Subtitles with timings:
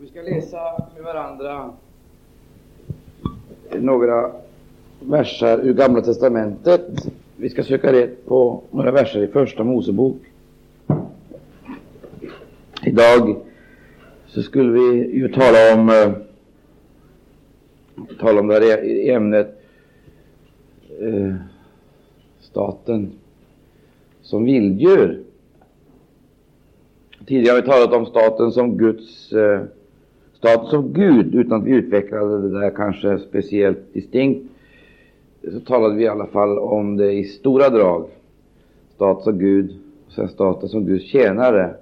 [0.00, 0.58] Vi ska läsa
[0.94, 1.72] med varandra
[3.72, 4.32] några
[5.00, 7.08] verser ur Gamla testamentet.
[7.36, 10.16] Vi ska söka rätt på några verser i Första Mosebok.
[12.82, 13.36] Idag
[14.26, 16.12] så skulle vi ju tala om eh,
[18.20, 19.62] tala om det här ämnet
[21.00, 21.34] eh,
[22.40, 23.12] staten
[24.22, 25.22] som vilddjur.
[27.26, 29.62] Tidigare har vi talat om staten som Guds eh,
[30.44, 34.50] staten som Gud, utan att vi utvecklade det där kanske speciellt distinkt.
[35.52, 38.08] Så talade vi i alla fall om det i stora drag.
[38.94, 39.70] Staten som Gud,
[40.06, 41.74] och sen staten som Guds tjänare.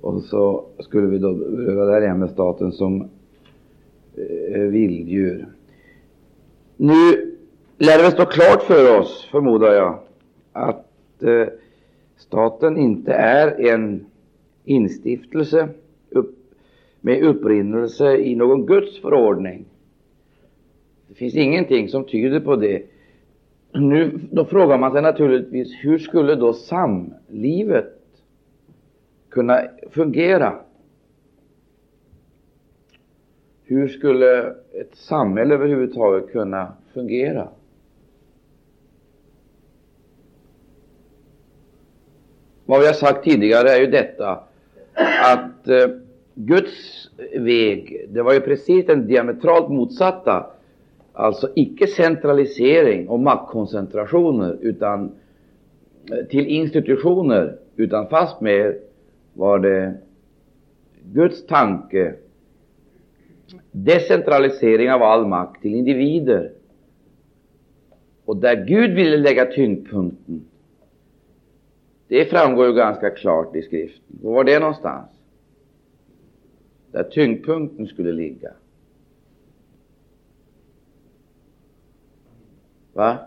[0.00, 3.08] Och så skulle vi då beröra det här igen med staten som
[4.16, 5.46] eh, vilddjur.
[6.76, 7.34] Nu
[7.78, 9.98] lär det väl stå klart för oss, förmodar jag,
[10.52, 11.46] att eh,
[12.16, 14.06] staten inte är en
[14.64, 15.68] instiftelse
[17.06, 19.64] med upprinnelse i någon Guds förordning.
[21.08, 22.82] Det finns ingenting som tyder på det.
[23.72, 27.92] Nu, då frågar man sig naturligtvis, hur skulle då samlivet
[29.28, 30.54] kunna fungera?
[33.64, 37.48] Hur skulle ett samhälle överhuvudtaget kunna fungera?
[42.64, 44.44] Vad vi har sagt tidigare är ju detta
[45.22, 46.05] att eh,
[46.38, 50.46] Guds väg, det var ju precis den diametralt motsatta.
[51.12, 55.12] Alltså icke centralisering och maktkoncentrationer utan
[56.10, 58.78] eh, till institutioner, utan fastmer
[59.34, 59.94] var det
[61.02, 62.14] Guds tanke
[63.72, 66.52] decentralisering av all makt till individer.
[68.24, 70.44] Och där Gud ville lägga tyngdpunkten,
[72.08, 74.02] det framgår ju ganska klart i skriften.
[74.22, 75.15] Var var det någonstans?
[76.96, 78.50] Där tyngdpunkten skulle ligga.
[82.92, 83.18] Va?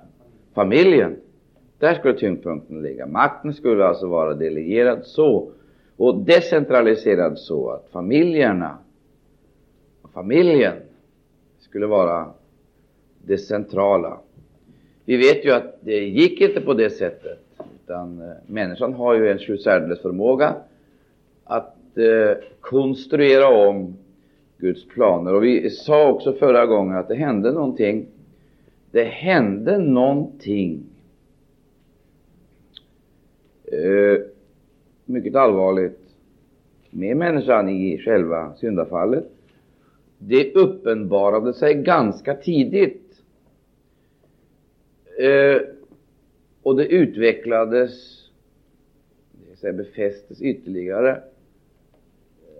[0.54, 1.16] Familjen.
[1.80, 3.06] Där skulle tyngdpunkten ligga.
[3.06, 5.52] Makten skulle alltså vara delegerad så
[5.98, 8.78] och decentraliserad så att familjerna
[10.02, 10.76] och familjen
[11.60, 12.34] skulle vara
[13.26, 14.20] det centrala.
[15.06, 17.40] Vi vet ju att det gick inte på det sättet,
[17.84, 20.56] utan eh, människan har ju en sjusärdeles förmåga
[21.44, 23.98] att eh, konstruera om
[24.58, 25.34] Guds planer.
[25.34, 28.08] Och vi sa också förra gången att det hände någonting.
[28.92, 30.84] Det hände någonting
[33.64, 34.22] eh,
[35.06, 36.00] mycket allvarligt
[36.90, 39.26] med människan i själva syndafallet.
[40.18, 43.22] Det uppenbarade sig ganska tidigt.
[45.20, 45.62] Eh,
[46.64, 48.20] och det utvecklades,
[49.62, 51.22] det befästes ytterligare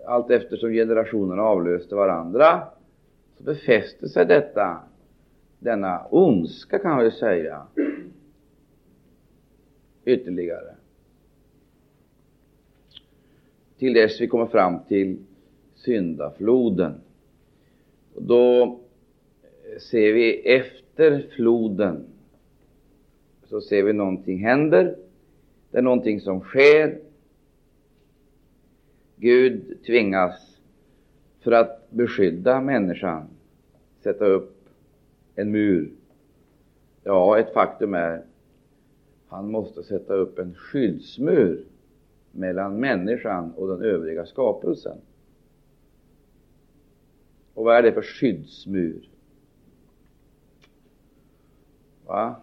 [0.06, 2.62] allt eftersom generationerna avlöste varandra.
[3.38, 4.78] Så befäste sig detta,
[5.58, 7.66] denna ondska kan man ju säga,
[10.04, 10.74] ytterligare
[13.80, 15.18] till dess vi kommer fram till
[15.74, 16.94] syndafloden.
[18.14, 22.04] Och då eh, ser vi efter floden
[23.44, 24.96] så ser vi någonting händer.
[25.70, 26.98] Det är någonting som sker.
[29.20, 30.60] Gud tvingas
[31.40, 33.28] för att beskydda människan
[34.02, 34.68] sätta upp
[35.34, 35.90] en mur.
[37.04, 38.24] Ja, ett faktum är
[39.28, 41.64] han måste sätta upp en skyddsmur
[42.32, 44.98] mellan människan och den övriga skapelsen.
[47.54, 49.08] Och vad är det för skyddsmur?
[52.06, 52.36] Va?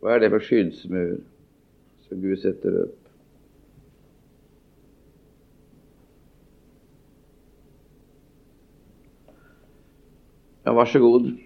[0.00, 1.20] Vad är det för skyddsmur
[2.08, 2.97] som Gud sätter upp?
[10.68, 11.36] Ja, varsågod.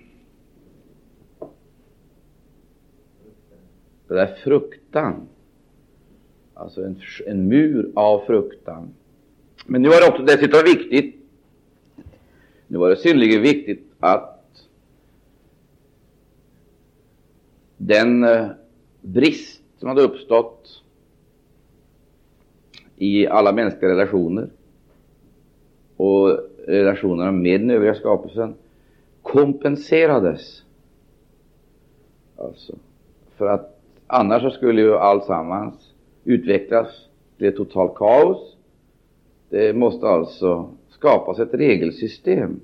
[4.09, 5.29] Det där fruktan,
[6.55, 8.95] alltså en, en mur av fruktan.
[9.67, 11.17] Men nu var det också dessutom viktigt,
[12.67, 14.69] nu var det synnerligen viktigt att
[17.77, 18.49] den eh,
[19.01, 20.83] brist som hade uppstått
[22.97, 24.51] i alla mänskliga relationer
[25.97, 28.55] och relationerna med den övriga skapelsen
[29.33, 30.63] kompenserades.
[32.37, 32.77] Alltså,
[33.37, 35.95] för att Annars skulle ju alltsammans
[36.25, 37.09] utvecklas
[37.39, 38.57] till ett totalt kaos.
[39.49, 42.61] Det måste alltså skapas ett regelsystem.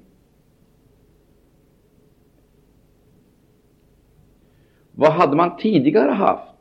[4.93, 6.55] Vad hade man tidigare haft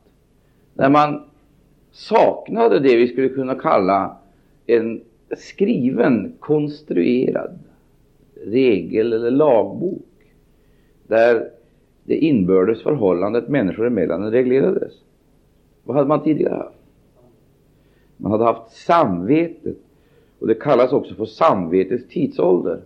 [0.74, 1.22] när man
[1.90, 4.16] saknade det vi skulle kunna kalla
[4.66, 5.00] en
[5.36, 7.58] skriven, konstruerad
[8.44, 10.02] regel eller lagbok
[11.06, 11.50] där
[12.04, 14.92] det inbördes förhållandet människor emellan reglerades.
[15.84, 16.74] Vad hade man tidigare haft?
[18.16, 19.76] Man hade haft samvetet
[20.38, 22.80] och det kallas också för samvetets tidsålder.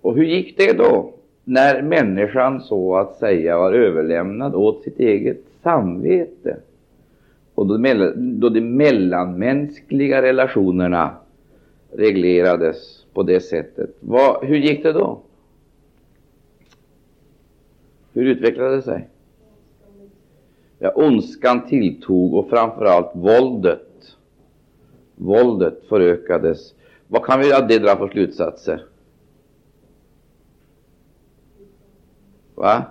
[0.00, 1.12] Och hur gick det då?
[1.44, 6.56] När människan så att säga var överlämnad åt sitt eget samvete
[7.54, 7.76] och då,
[8.14, 11.10] då de mellanmänskliga relationerna
[11.92, 13.90] reglerades på det sättet.
[14.00, 15.20] Vad, hur gick det då?
[18.12, 19.08] Hur utvecklade det sig?
[20.78, 24.16] Ja, ondskan tilltog och framförallt våldet.
[25.16, 26.74] Våldet förökades.
[27.06, 28.84] Vad kan vi av det dra för slutsatser?
[32.54, 32.82] Va?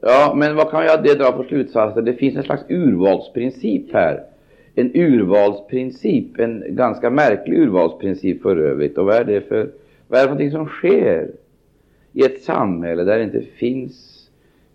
[0.00, 2.02] Ja, men vad kan vi av det dra för slutsatser?
[2.02, 4.33] Det finns en slags urvalsprincip här.
[4.74, 8.98] En urvalsprincip, en ganska märklig urvalsprincip för övrigt.
[8.98, 9.70] Och vad är det för,
[10.08, 11.30] vad är det för någonting som sker
[12.12, 14.28] i ett samhälle där det inte finns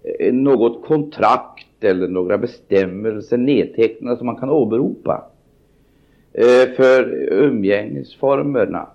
[0.03, 5.25] eh, något kontrakt eller några bestämmelser nedtecknade som man kan åberopa
[6.33, 8.87] eh, för umgängesformerna?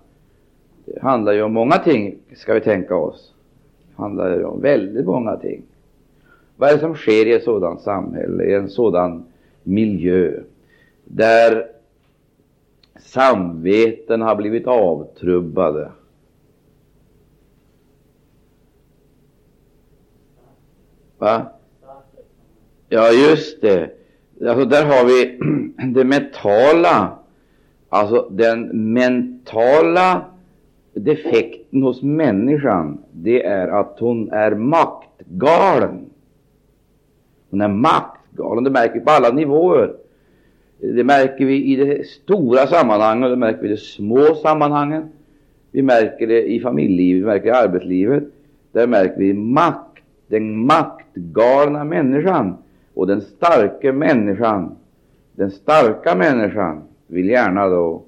[0.85, 3.35] Det handlar ju om många ting, ska vi tänka oss.
[3.89, 5.63] Det handlar ju om väldigt många ting.
[6.57, 9.25] Vad är det som sker i ett sådant samhälle, i en sådan
[9.63, 10.33] miljö,
[11.05, 11.67] där
[12.97, 15.91] samveten har blivit avtrubbade?
[21.19, 21.47] Va?
[22.89, 23.91] Ja, just det.
[24.49, 25.39] Alltså, där har vi
[25.95, 27.19] det mentala,
[27.89, 30.25] alltså den mentala
[30.95, 36.11] defekten hos människan, det är att hon är maktgalen.
[37.51, 38.65] Hon är maktgalen.
[38.65, 39.97] Det märker vi på alla nivåer.
[40.93, 45.09] Det märker vi i det stora sammanhanget, det märker vi i de små sammanhangen.
[45.71, 48.25] Vi märker det i familjelivet, vi märker det i arbetslivet.
[48.73, 52.57] Där märker vi makt, den maktgalna människan
[52.95, 54.77] och den starka människan.
[55.33, 58.03] Den starka människan vill gärna då,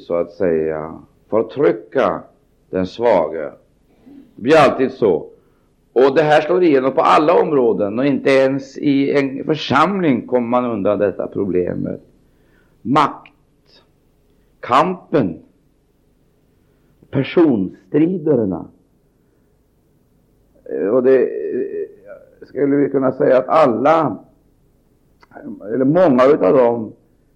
[0.00, 0.98] så att säga,
[1.30, 2.22] förtrycka
[2.70, 3.52] den svaga.
[4.36, 5.26] Det blir alltid så.
[5.98, 10.48] Och det här slår igenom på alla områden och inte ens i en församling kommer
[10.48, 12.00] man undan detta problemet.
[12.82, 13.32] Makt,
[14.60, 15.38] kampen,
[17.10, 18.64] personstriderna.
[20.64, 24.18] Eh, och det eh, skulle vi kunna säga att alla,
[25.72, 26.92] eller många av de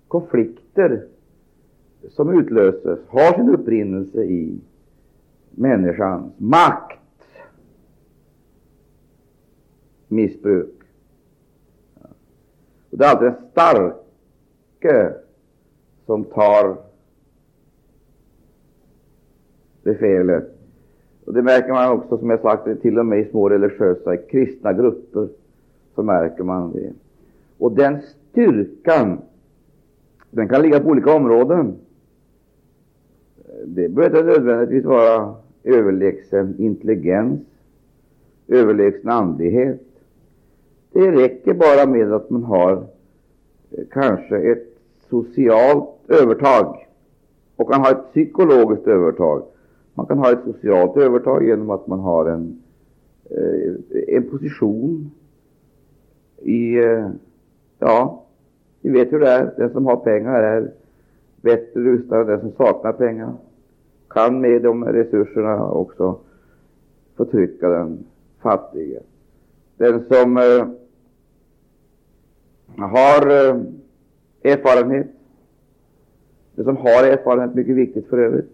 [0.08, 1.06] konflikter
[2.10, 4.58] som utlöses har sin upprinnelse i
[5.50, 7.01] människans makt
[10.12, 10.74] missbruk.
[12.90, 15.12] Och det är alltid den starke
[16.06, 16.76] som tar
[19.82, 20.58] befälet.
[21.24, 24.72] Och det märker man också, som jag sagt, till och med i små religiösa kristna
[24.72, 25.28] grupper,
[25.94, 26.92] så märker man det.
[27.58, 29.18] Och den styrkan,
[30.30, 31.74] den kan ligga på olika områden.
[33.66, 37.40] Det behöver inte nödvändigtvis vara överlägsen intelligens,
[38.48, 39.91] överlägsen andlighet,
[40.92, 42.72] det räcker bara med att man har
[43.70, 44.68] eh, kanske ett
[45.10, 46.88] socialt övertag
[47.56, 49.42] och kan ha ett psykologiskt övertag.
[49.94, 52.62] Man kan ha ett socialt övertag genom att man har en,
[53.30, 55.10] eh, en position
[56.38, 57.08] i, eh,
[57.78, 58.24] ja,
[58.80, 59.54] vi vet hur det är.
[59.56, 60.70] Den som har pengar är
[61.40, 63.32] bättre rustad än den som saknar pengar.
[64.08, 66.18] Kan med de resurserna också
[67.16, 68.04] förtrycka den
[68.42, 69.00] fattige.
[69.76, 70.36] Den som
[72.78, 73.56] har eh,
[74.52, 75.06] erfarenhet.
[76.54, 78.50] Det som har erfarenhet, mycket viktigt för övrigt.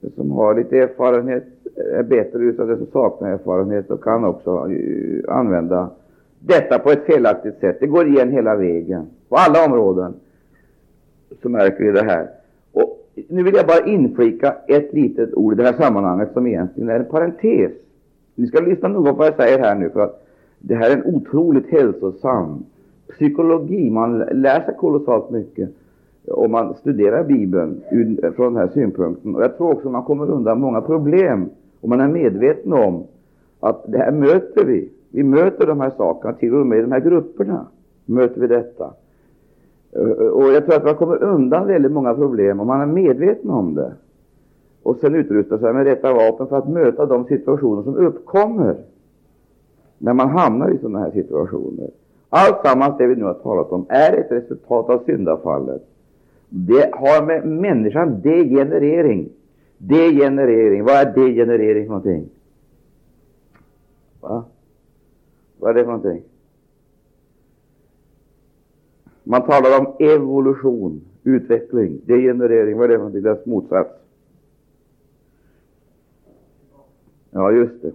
[0.00, 1.44] Det som har lite erfarenhet
[1.94, 5.90] är bättre utav det som saknar erfarenhet och kan också eh, använda
[6.38, 7.76] detta på ett felaktigt sätt.
[7.80, 9.06] Det går igen hela vägen.
[9.28, 10.14] På alla områden
[11.42, 12.28] så märker vi det här.
[12.72, 16.88] Och nu vill jag bara inflika ett litet ord i det här sammanhanget som egentligen
[16.88, 17.72] är en parentes.
[18.34, 20.26] Ni ska lyssna noga på vad jag säger här nu, för att
[20.58, 22.64] det här är en otroligt hälsosam
[23.08, 23.90] psykologi.
[23.90, 25.70] Man lär sig kolossalt mycket
[26.28, 27.80] om man studerar Bibeln
[28.36, 29.34] från den här synpunkten.
[29.34, 33.04] Och jag tror också man kommer undan många problem om man är medveten om
[33.60, 34.88] att det här möter vi.
[35.10, 37.66] Vi möter de här sakerna, till och med i de här grupperna
[38.04, 38.94] möter vi detta.
[39.92, 43.50] Eh, och jag tror att man kommer undan väldigt många problem om man är medveten
[43.50, 43.92] om det
[44.82, 48.76] och sen utrustar sig med detta vapen för att möta de situationer som uppkommer
[49.98, 51.90] när man hamnar i sådana här situationer.
[52.34, 55.82] Alltsammans det vi nu har talat om är ett resultat av syndafallet.
[56.48, 59.28] Det har med människan degenerering.
[59.78, 60.84] Degenerering.
[60.84, 62.28] Vad är degenerering för någonting?
[64.20, 64.44] Va?
[65.58, 66.22] Vad är det för någonting?
[69.22, 72.78] Man talar om evolution, utveckling, degenerering.
[72.78, 73.22] Vad är det för någonting?
[73.22, 73.90] Dess motsats.
[77.30, 77.92] Ja, just det.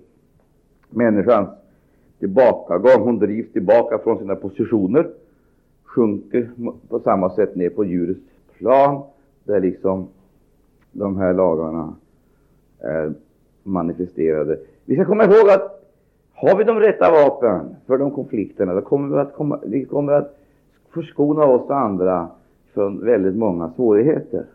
[0.90, 1.50] Människans
[2.20, 3.02] tillbakagång.
[3.02, 5.10] Hon drivs tillbaka från sina positioner,
[5.84, 6.50] sjunker
[6.90, 8.20] på samma sätt ner på djurets
[8.58, 9.04] plan,
[9.44, 10.08] där liksom
[10.92, 11.96] de här lagarna
[12.80, 13.14] är
[13.64, 14.60] manifesterade.
[14.86, 15.84] Vi ska komma ihåg att
[16.34, 20.14] har vi de rätta vapnen för de konflikterna, då kommer vi att, komma, vi kommer
[20.14, 20.38] att
[20.94, 22.28] förskona oss och andra
[22.74, 24.46] från väldigt många svårigheter.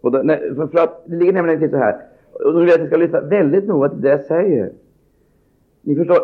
[0.00, 2.00] Och då, nej, för, för, att det ligger nämligen till så här,
[2.44, 4.72] och nu vill jag att ni ska lyssna väldigt noga till det jag säger.
[5.82, 6.18] Ni förstår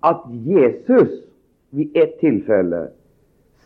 [0.00, 1.08] att Jesus
[1.70, 2.88] vid ett tillfälle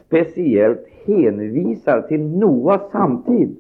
[0.07, 3.57] speciellt hänvisar till Noas samtid.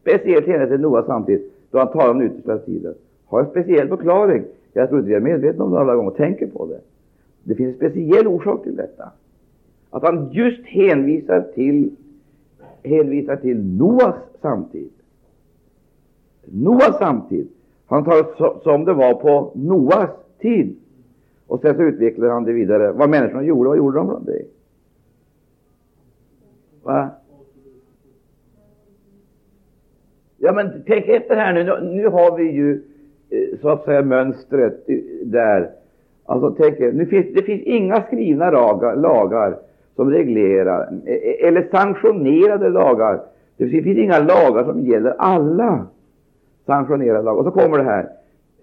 [0.00, 2.94] Speciellt hänvisar till Noas samtid, då han talar om den yttersta tiden.
[3.26, 4.44] Har en speciell förklaring.
[4.72, 6.80] Jag tror inte vi är medvetna om det alla gånger och tänker på det.
[7.42, 9.10] Det finns en speciell orsak till detta.
[9.90, 11.96] Att han just hänvisar till,
[12.82, 14.90] hänvisar till Noas samtid.
[16.52, 17.48] Noas samtid.
[17.86, 20.76] Han talar som det var på Noas tid.
[21.46, 22.92] Och sen så utvecklar han det vidare.
[22.92, 24.42] Vad människorna gjorde, vad gjorde de från det?
[26.82, 27.10] Va?
[30.38, 31.90] Ja, men tänk efter här nu.
[31.94, 32.82] Nu har vi ju
[33.30, 35.70] eh, så att säga mönstret eh, där.
[36.24, 39.58] Alltså, tänk, nu finns, det finns inga skrivna lagar, lagar
[39.96, 43.20] som reglerar, eh, eller sanktionerade lagar.
[43.56, 45.86] Det finns inga lagar som gäller alla
[46.66, 47.38] sanktionerade lagar.
[47.38, 48.10] Och så kommer det här,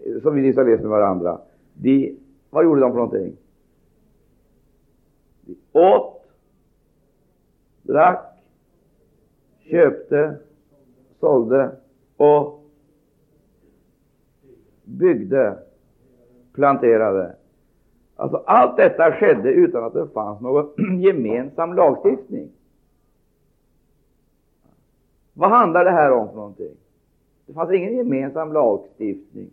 [0.05, 1.37] eh, som vi nyss har läst med varandra.
[1.73, 2.17] De
[2.53, 3.37] vad gjorde de för någonting?
[5.41, 6.25] De åt,
[7.81, 8.25] drack,
[9.59, 10.35] köpte,
[11.19, 11.71] sålde
[12.17, 12.63] och
[14.83, 15.57] byggde,
[16.53, 17.35] planterade.
[18.15, 22.49] Alltså allt detta skedde utan att det fanns någon gemensam lagstiftning.
[25.33, 26.75] Vad handlar det här om för någonting?
[27.53, 29.49] Det fanns ingen gemensam lagstiftning.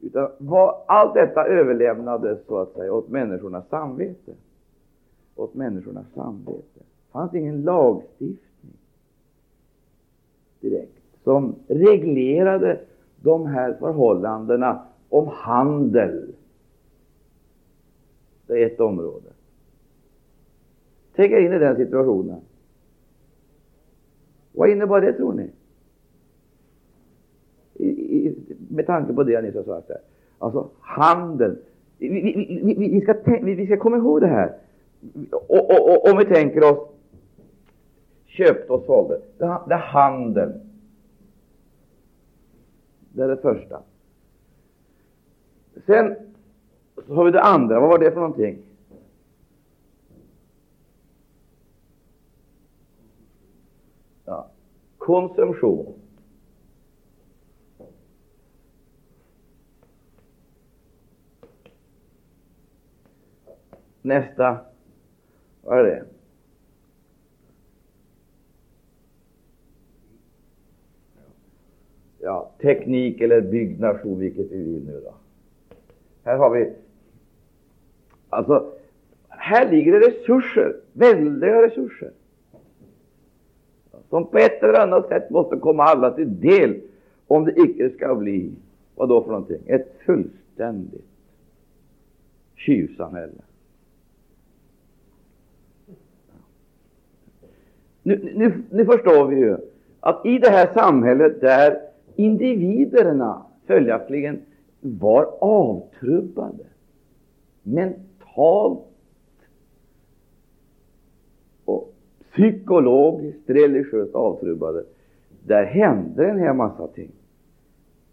[0.00, 4.32] Utan var, allt detta överlämnades så att säga åt människornas samvete.
[5.36, 6.62] Åt människornas samvete.
[6.74, 8.76] Det fanns ingen lagstiftning
[10.60, 12.80] direkt som reglerade
[13.22, 16.34] de här förhållandena om handel.
[18.46, 19.28] Det är ett område.
[21.14, 22.40] Tänk er in i den situationen.
[24.52, 25.50] Vad innebar det, tror ni?
[28.76, 29.88] Med tanke på det jag nyss har sagt.
[29.88, 29.98] här.
[30.38, 31.58] Alltså handeln.
[31.98, 32.20] Vi, vi,
[32.62, 34.52] vi, vi, ska vi, ska komma ihåg det här.
[35.32, 36.88] Och, och, och, om vi tänker oss
[38.26, 39.20] köpte och sålde.
[39.38, 40.60] Det, det är handeln.
[43.12, 43.82] Det är det första.
[45.86, 46.14] Sen
[47.06, 47.80] så har vi det andra.
[47.80, 48.58] Vad var det för någonting?
[54.24, 54.50] Ja.
[54.98, 56.05] Konsumtion.
[64.06, 64.58] Nästa,
[65.62, 66.04] vad är det?
[72.18, 75.14] Ja, teknik eller byggnation, vilket vi vill nu då.
[76.24, 76.72] Här har vi,
[78.28, 78.72] alltså,
[79.28, 82.10] här ligger det resurser, väldiga resurser,
[84.08, 86.80] som på ett eller annat sätt måste komma alla till del
[87.26, 88.52] om det icke ska bli,
[88.94, 91.08] vad då för någonting, ett fullständigt
[92.54, 93.45] tjuvsamhälle.
[98.06, 99.56] Nu, nu, nu förstår vi ju
[100.00, 101.80] att i det här samhället där
[102.16, 104.38] individerna följaktligen
[104.80, 106.64] var avtrubbade,
[107.62, 108.84] mentalt
[111.64, 111.94] och
[112.32, 114.84] psykologiskt, religiöst avtrubbade,
[115.44, 117.10] där hände en hel massa ting.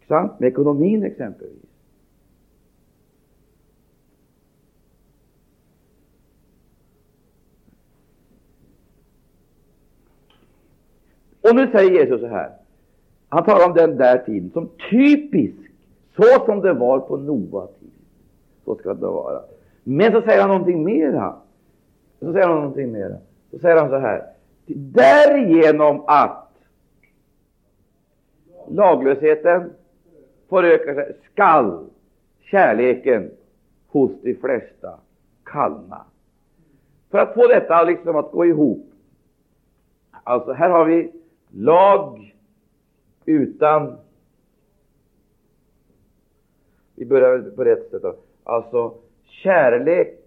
[0.07, 0.39] Sant?
[0.39, 1.72] Med ekonomin exempelvis.
[11.43, 12.49] Och nu säger Jesus så här.
[13.29, 15.57] Han talar om den där tiden som typisk,
[16.15, 17.91] så som det var på Noa tid.
[18.65, 19.41] Så ska det vara.
[19.83, 21.35] Men så säger han någonting mera.
[22.19, 23.15] Så säger han någonting mera.
[23.51, 24.23] Så säger han så här.
[24.65, 26.49] Därigenom att
[28.67, 29.71] laglösheten
[30.49, 31.85] förökar sig, skall
[32.41, 33.31] kärleken
[33.87, 34.93] hos de flesta
[35.43, 36.05] kallna.
[37.11, 38.89] För att få detta liksom att gå ihop.
[40.23, 41.11] Alltså, här har vi
[41.53, 42.35] lag
[43.25, 43.97] utan
[46.95, 48.01] Vi börjar på rätt sätt.
[48.01, 48.15] då.
[48.43, 50.19] Alltså, kärlek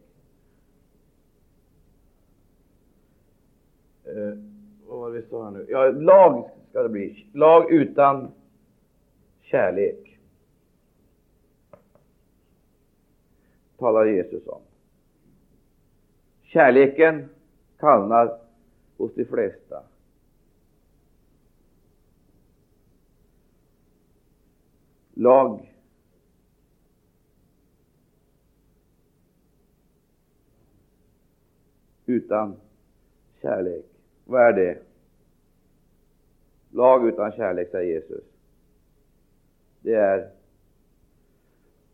[4.05, 4.39] eh,
[4.87, 5.67] Vad var det vi sa här nu?
[5.69, 7.27] Ja, lag ska det bli.
[7.33, 8.33] Lag utan
[9.41, 10.19] kärlek.
[13.79, 14.61] Talar Jesus om.
[16.43, 17.29] Kärleken
[17.79, 18.39] kallnar
[18.97, 19.83] hos de flesta.
[25.19, 25.73] Lag
[32.07, 32.57] utan
[33.43, 33.85] kärlek.
[34.25, 34.79] Vad är det?
[36.71, 38.25] Lag utan kärlek, säger Jesus.
[39.81, 40.31] Det är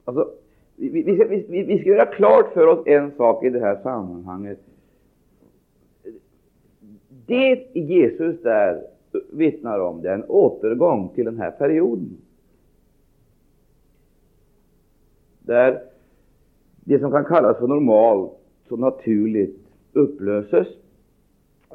[0.05, 0.31] Alltså,
[0.76, 3.83] vi, vi, ska, vi, vi ska göra klart för oss en sak i det här
[3.83, 4.59] sammanhanget.
[7.26, 8.87] Det Jesus där
[9.33, 12.17] vittnar om, det är en återgång till den här perioden.
[15.42, 15.82] Där
[16.84, 18.32] det som kan kallas för normalt
[18.68, 19.58] och naturligt
[19.92, 20.68] upplöses.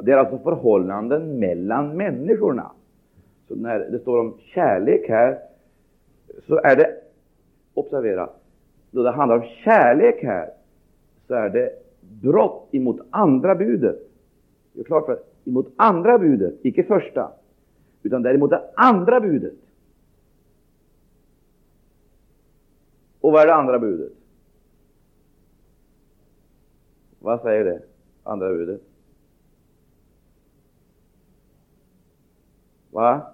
[0.01, 2.71] Det är alltså förhållanden mellan människorna.
[3.47, 5.37] Så när det står om kärlek här,
[6.47, 6.93] så är det,
[7.73, 8.29] observera,
[8.91, 10.49] då det handlar om kärlek här,
[11.27, 11.69] så är det
[12.21, 13.99] brott emot andra budet.
[14.73, 17.31] Det är klart för emot andra budet, icke första,
[18.03, 19.53] utan däremot det andra budet.
[23.27, 24.11] Och vad är det andra budet?
[27.19, 27.81] Vad säger det
[28.23, 28.81] andra budet?
[32.91, 33.33] Va?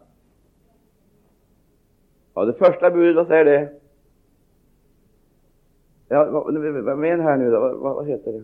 [2.33, 3.79] Ja, det första budet, vad säger det?
[6.07, 7.59] Ja, vad, vad menar här nu då?
[7.59, 8.43] Vad, vad, heter det?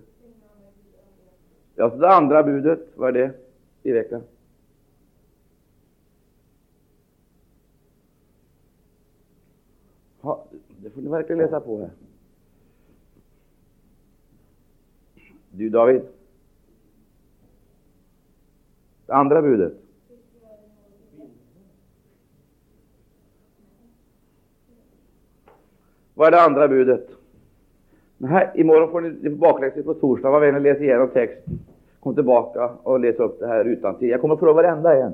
[1.75, 3.33] Ja, så det andra budet, vad är det
[3.83, 4.21] i veckan?
[10.21, 10.45] Ja,
[10.77, 11.89] det får ni verkligen läsa på här.
[15.51, 16.01] Du David?
[19.05, 19.73] Det andra budet?
[26.13, 27.09] Vad är det andra budet?
[28.17, 30.29] Nej, imorgon får ni bakläxa på torsdag.
[30.29, 31.59] Var vänlig läs igenom texten.
[31.99, 34.09] Kom tillbaka och läs upp det här utan tid.
[34.09, 35.13] Jag kommer att prova varenda en.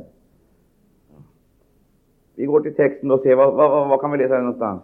[2.35, 4.81] Vi går till texten och ser vad, vad, vad kan vi läsa här någonstans?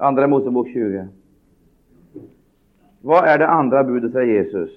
[0.00, 1.08] Andra Mosebok 20.
[3.00, 4.70] Vad är det andra budet, säger Jesus?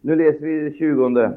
[0.00, 1.32] Nu läser vi det 20.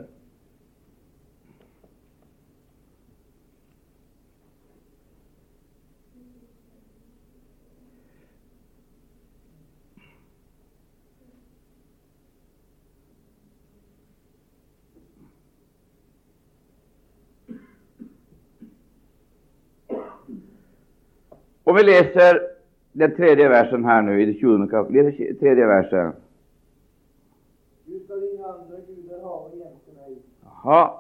[21.72, 22.42] Om vi läser
[22.92, 26.14] den tredje versen här nu i det tjugonde kapitlet, tredje versen.
[27.86, 30.18] Du ska inga andra gudar hava jämte mig.
[30.44, 30.92] Jaha.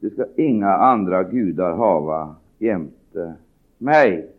[0.00, 3.34] Du ska inga andra gudar hava jämte
[3.78, 4.30] mig.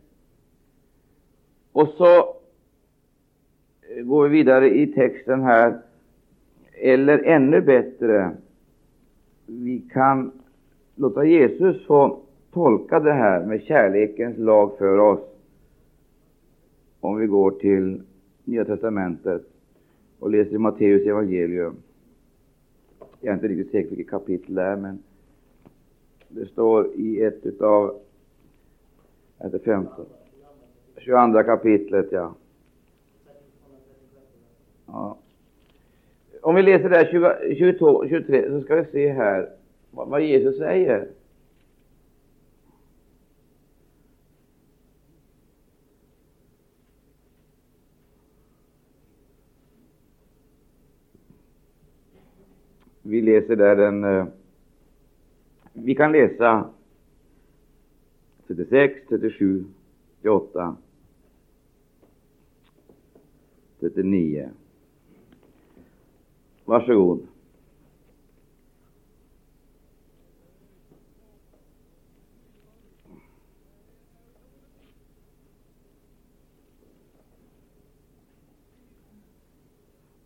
[1.71, 2.17] Och så
[3.81, 5.81] eh, går vi vidare i texten här.
[6.71, 8.31] Eller ännu bättre,
[9.45, 10.31] vi kan
[10.95, 12.22] låta Jesus få
[12.53, 15.19] tolka det här med kärlekens lag för oss
[16.99, 18.01] om vi går till
[18.43, 19.41] Nya testamentet
[20.19, 21.75] och läser Matteus evangelium.
[23.21, 25.03] Jag är inte riktigt säker på vilket kapitel det är, men
[26.27, 27.99] det står i ett utav,
[29.37, 30.05] är 15?
[30.97, 32.35] 22 kapitlet, ja.
[34.87, 35.17] ja.
[36.41, 37.05] Om vi läser där
[37.55, 39.49] 22, 23 så ska vi se här
[39.91, 41.07] vad, vad Jesus säger.
[53.05, 54.25] Vi läser där den eh,
[55.73, 56.69] Vi kan läsa
[58.47, 59.65] 36, 37,
[60.21, 60.75] 38,
[63.79, 64.49] 39.
[66.65, 67.27] Varsågod.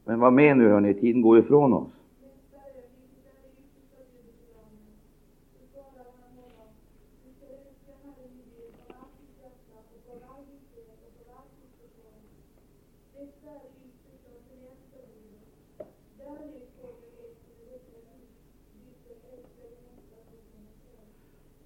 [0.07, 1.96] Men vad med nu hörni, tiden går ifrån oss.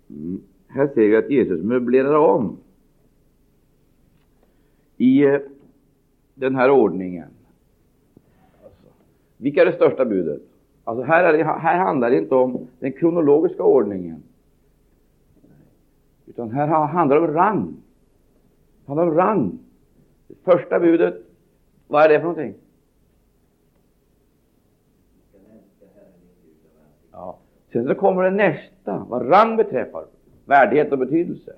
[0.10, 2.58] Mm, här ser vi att Jesus möblerar om
[4.98, 5.40] i eh,
[6.36, 7.28] den här ordningen.
[8.64, 8.88] Alltså,
[9.38, 10.42] vilka är det största budet?
[10.84, 14.24] Alltså här, det, här handlar det inte om den kronologiska ordningen,
[16.26, 17.76] utan här handlar det om rang.
[18.86, 19.60] Det handlar om rang.
[20.28, 21.31] Det första budet
[21.92, 22.54] vad är det för någonting?
[27.12, 27.40] Ja.
[27.72, 30.06] Sen så kommer det nästa, vad rang beträffar,
[30.46, 31.56] värdighet och betydelse.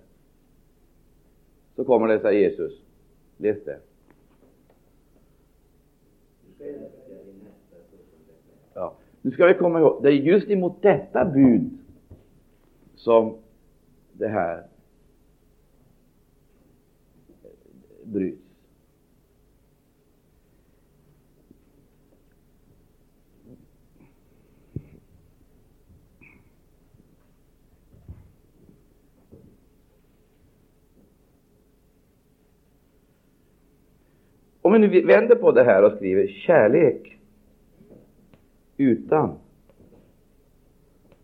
[1.76, 2.82] Så kommer det, säger Jesus.
[3.38, 3.80] Läs det.
[8.74, 8.96] Ja.
[9.22, 11.78] Nu ska vi komma ihåg, det är just emot detta bud
[12.96, 13.38] som
[14.14, 14.64] det här
[18.04, 18.43] bryts.
[34.64, 37.20] Om vi nu vänder på det här och skriver kärlek
[38.78, 39.40] utan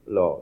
[0.05, 0.41] lag.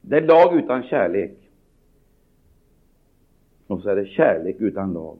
[0.00, 1.36] Det är lag utan kärlek.
[3.66, 5.18] Och så är det kärlek utan lag.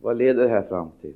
[0.00, 1.14] Vad leder det här fram till?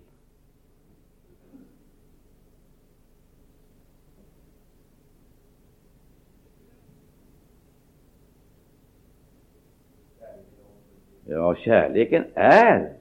[11.31, 12.93] Ja, kärleken är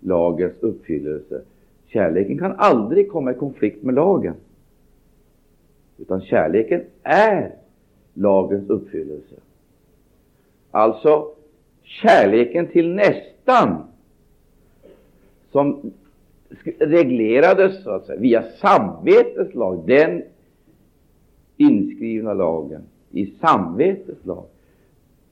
[0.00, 1.42] lagens uppfyllelse.
[1.86, 4.34] Kärleken kan aldrig komma i konflikt med lagen.
[5.98, 7.54] Utan kärleken är
[8.14, 9.34] lagens uppfyllelse.
[10.70, 11.28] Alltså,
[11.82, 13.84] kärleken till nästan
[15.52, 15.92] som
[16.78, 20.22] reglerades så att säga, via samvetets lag, den
[21.56, 24.44] inskrivna lagen i samvetets lag.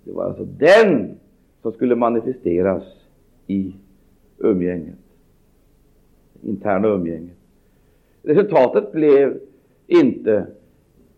[0.05, 1.19] Det var alltså den
[1.63, 2.83] som skulle manifesteras
[3.47, 3.75] i
[4.39, 4.99] umgänget,
[6.43, 7.37] interna umgänget.
[8.23, 9.41] Resultatet blev
[9.87, 10.47] inte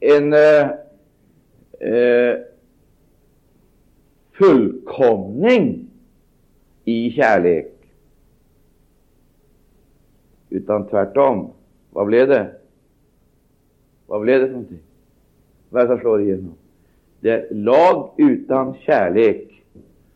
[0.00, 0.70] en eh,
[1.90, 2.38] eh,
[4.32, 5.86] fullkomning
[6.84, 7.72] i kärlek,
[10.50, 11.50] utan tvärtom.
[11.90, 12.50] Vad blev det?
[14.06, 14.82] Vad blev det för någonting?
[15.70, 16.54] Vad är det som slår igenom?
[17.20, 19.53] Det är lag utan kärlek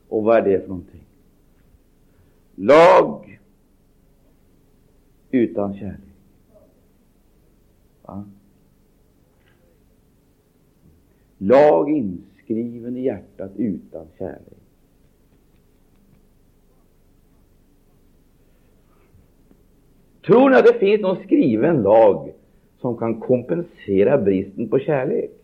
[0.08, 1.04] och vad är det för någonting?
[2.54, 3.40] Lag
[5.30, 6.00] utan kärlek.
[8.02, 8.24] Va?
[11.38, 14.58] Lag inskriven i hjärtat utan kärlek.
[20.26, 22.32] Tror ni att det finns någon skriven lag
[22.80, 25.37] som kan kompensera bristen på kärlek?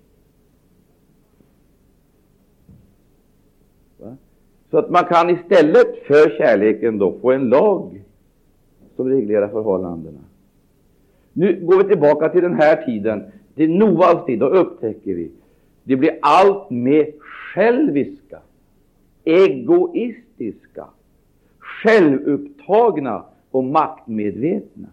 [4.75, 8.03] Så att man kan istället för kärleken då få en lag
[8.97, 10.21] som reglerar förhållandena.
[11.33, 14.39] Nu går vi tillbaka till den här tiden, till Noas tid.
[14.39, 15.31] Då upptäcker vi
[15.85, 18.39] det blir allt mer själviska,
[19.25, 20.87] egoistiska,
[21.59, 24.89] självupptagna och maktmedvetna.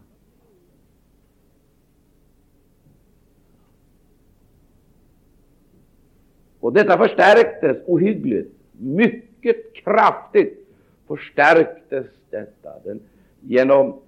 [6.60, 10.68] Och detta förstärktes ohyggligt mycket mycket kraftigt
[11.08, 13.00] förstärktes detta den,
[13.40, 14.00] genom,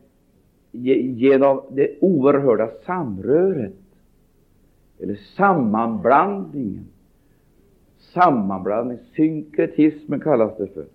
[0.72, 3.74] genom det oerhörda samröret,
[5.00, 6.86] eller sammanblandningen.
[8.00, 10.86] Sammanblandning, synkretismen kallas det för.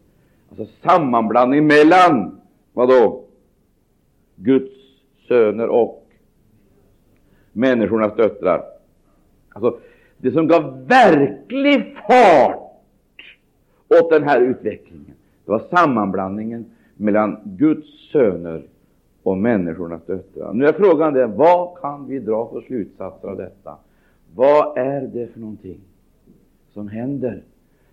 [0.49, 2.41] Alltså sammanblandning mellan,
[2.73, 3.25] vad då?
[4.37, 4.73] Guds
[5.29, 6.07] söner och
[7.53, 8.65] människornas döttrar.
[9.49, 9.79] Alltså,
[10.17, 12.68] det som gav verklig fart
[13.89, 15.15] åt den här utvecklingen.
[15.45, 16.65] Det var sammanblandningen
[16.97, 18.63] mellan Guds söner
[19.23, 20.53] och människornas döttrar.
[20.53, 23.77] Nu är frågan den, vad kan vi dra för slutsatser av detta?
[24.35, 25.81] Vad är det för någonting
[26.73, 27.43] som händer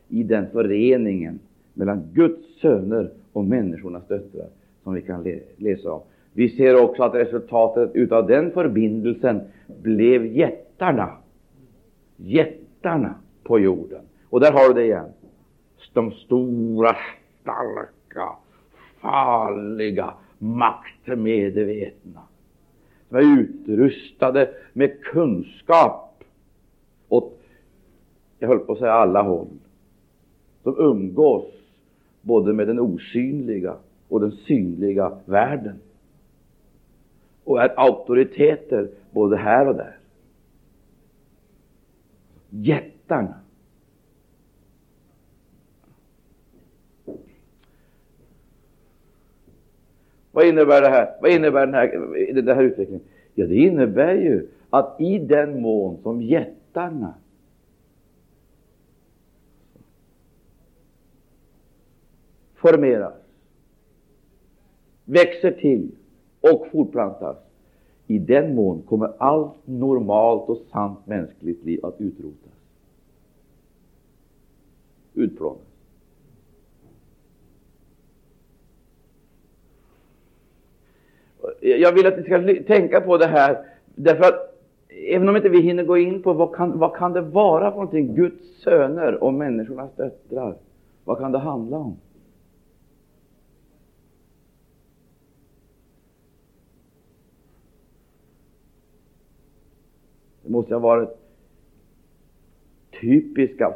[0.08, 1.40] i den föreningen
[1.74, 4.48] mellan Guds söner och människornas döttrar
[4.84, 5.26] som vi kan
[5.58, 6.02] läsa om?
[6.34, 9.42] Vi ser också att resultatet utav den förbindelsen
[9.82, 11.10] blev jättarna.
[12.18, 14.02] Jättarna på jorden.
[14.30, 15.10] Och där har du det igen
[15.94, 16.96] de stora,
[17.42, 18.36] starka,
[19.00, 22.22] farliga, maktmedvetna,
[23.10, 26.24] som är utrustade med kunskap
[27.10, 27.40] åt,
[28.40, 29.58] jag höll på att säga alla håll,
[30.64, 31.46] som umgås
[32.22, 33.76] både med den osynliga
[34.10, 35.80] och den synliga världen
[37.46, 39.98] och är auktoriteter både här och där.
[42.50, 43.45] Jättarna.
[50.36, 51.16] Vad innebär det här?
[51.22, 51.88] Vad innebär den här,
[52.34, 53.04] den här utvecklingen?
[53.34, 57.14] Ja, det innebär ju att i den mån som jättarna
[62.56, 63.14] formeras,
[65.06, 65.92] växer till
[66.42, 67.38] och fortplantas,
[68.08, 72.54] i den mån kommer allt normalt och sant mänskligt liv att utrotas.
[75.14, 75.75] Utplånas.
[81.66, 83.58] Jag vill att ni ska tänka på det här,
[83.96, 84.56] därför att
[85.10, 87.78] även om inte vi hinner gå in på vad kan, vad kan det vara för
[87.78, 90.56] någonting, Guds söner och människornas döttrar,
[91.04, 91.98] vad kan det handla om?
[100.44, 101.10] Det måste ha varit
[103.02, 103.74] typiska.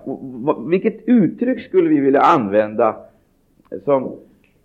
[0.68, 2.96] Vilket uttryck skulle vi vilja använda
[3.86, 4.20] som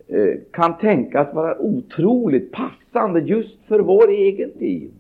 [0.09, 4.93] Eh, kan tänkas vara otroligt passande just för vår egen tid?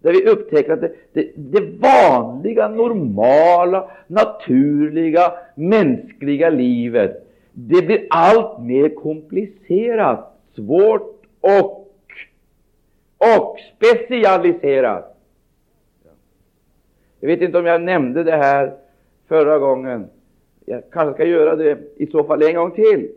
[0.00, 8.62] Där vi upptäcker att det, det, det vanliga, normala, naturliga, mänskliga livet det blir allt
[8.62, 11.94] mer komplicerat, svårt och,
[13.18, 15.18] och specialiserat.
[17.20, 18.76] Jag vet inte om jag nämnde det här
[19.28, 20.06] förra gången.
[20.64, 23.12] Jag kanske ska göra det i så fall en gång till.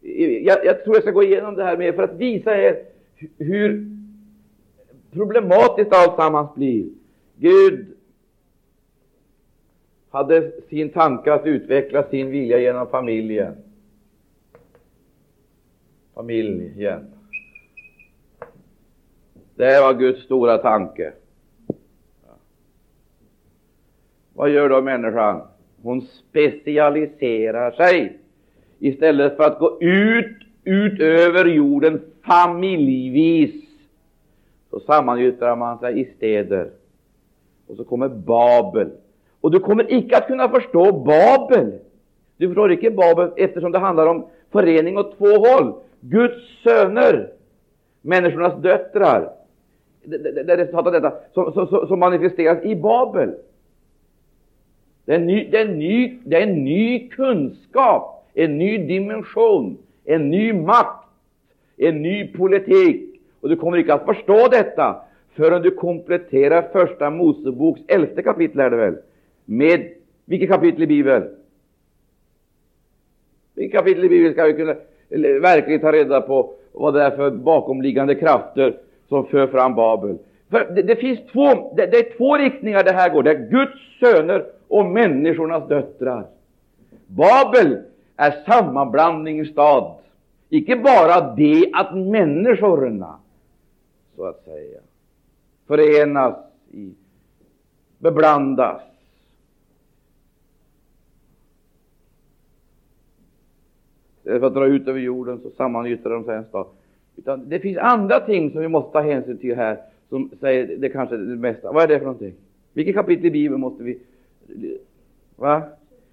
[0.00, 2.84] Jag, jag tror jag ska gå igenom det här med för att visa er
[3.38, 3.86] hur
[5.12, 6.88] problematiskt alltsammans blir.
[7.36, 7.86] Gud
[10.10, 13.56] hade sin tanke att utveckla sin vilja genom familjen.
[16.14, 17.06] Familjen.
[19.54, 21.12] Det var Guds stora tanke.
[24.34, 25.40] Vad gör då människan?
[25.82, 28.18] Hon specialiserar sig
[28.80, 33.54] istället för att gå ut utöver jorden familjvis.
[34.70, 36.70] Så sammangjuter man sig i städer.
[37.66, 38.90] Och så kommer Babel.
[39.40, 41.72] Och du kommer icke att kunna förstå Babel.
[42.36, 45.74] Du förstår icke Babel eftersom det handlar om förening åt två håll.
[46.00, 47.30] Guds söner,
[48.02, 49.30] människornas döttrar.
[50.04, 53.34] Det, det, det är resultatet av detta som, som, som manifesteras i Babel.
[55.04, 60.30] Det är, ny, det, är ny, det är en ny kunskap, en ny dimension, en
[60.30, 61.04] ny makt,
[61.76, 63.20] en ny politik.
[63.40, 64.96] Och du kommer inte att förstå detta
[65.34, 68.96] förrän du kompletterar Första Moseboks elfte kapitel, är det väl?
[69.44, 69.88] Med
[70.24, 71.24] vilket kapitel i Bibeln?
[73.54, 74.74] Vilket kapitel i Bibeln ska vi kunna
[75.40, 78.76] verkligen ta reda på vad det är för bakomliggande krafter
[79.08, 80.18] som för fram Babel?
[80.50, 83.22] För det, det finns två, det, det, är två riktningar det här går.
[83.22, 86.26] Det är Guds söner och människornas döttrar.
[87.06, 87.78] Babel
[88.20, 89.94] är sammanblandningens stad.
[90.48, 93.18] Icke bara det att människorna,
[94.16, 94.80] så att säga,
[95.66, 96.36] förenas,
[96.70, 96.94] i,
[97.98, 98.82] beblandas.
[104.22, 106.66] För att dra ut över jorden så sammanyttrar de sig en stad.
[107.16, 109.78] Utan det finns andra ting som vi måste ta hänsyn till här,
[110.08, 111.72] som säger det kanske det mesta.
[111.72, 112.34] Vad är det för någonting?
[112.72, 113.98] Vilket kapitel i Bibeln måste vi
[115.36, 115.62] Va?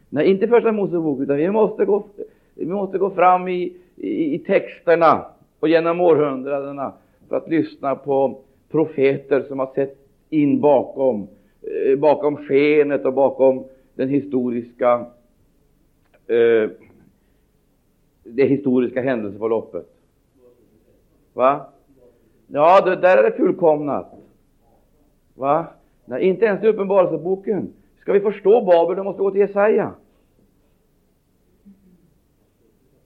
[0.10, 2.06] Nej, inte första Mosebok, utan vi måste gå,
[2.56, 5.26] vi måste gå fram i, i, i texterna
[5.60, 6.94] och genom århundradena
[7.30, 8.40] för att lyssna på
[8.72, 9.98] profeter som har sett
[10.30, 11.28] in bakom,
[11.62, 13.64] eh, bakom skenet och bakom
[13.96, 15.06] den historiska,
[16.28, 16.70] eh,
[18.24, 19.88] det historiska händelseförloppet.
[21.34, 21.66] Va?
[22.48, 24.14] Ja, det, där är det fullkomnat.
[25.36, 25.68] Va?
[26.06, 27.74] Nej, inte ens i Uppenbarelseboken.
[28.08, 29.92] Ska vi förstå Babel, då måste vi gå till Jesaja.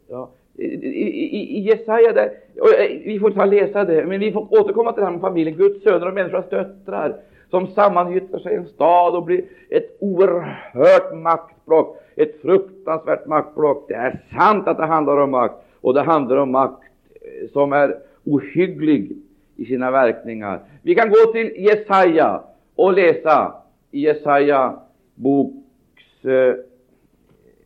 [0.09, 0.29] Ja.
[0.55, 4.93] I, i, i Jesaja, där, eh, vi får ta läsa det, men vi får återkomma
[4.93, 7.15] till det här med familjen, Guds söner och människors döttrar,
[7.49, 13.85] som sammangyttrar sig i en stad och blir ett oerhört maktblock, ett fruktansvärt maktblock.
[13.87, 16.83] Det är sant att det handlar om makt, och det handlar om makt
[17.13, 19.17] eh, som är ohygglig
[19.55, 20.59] i sina verkningar.
[20.81, 22.43] Vi kan gå till Jesaja
[22.75, 23.53] och läsa
[23.91, 24.77] i Jesaja
[25.15, 26.25] boks...
[26.25, 26.55] Eh,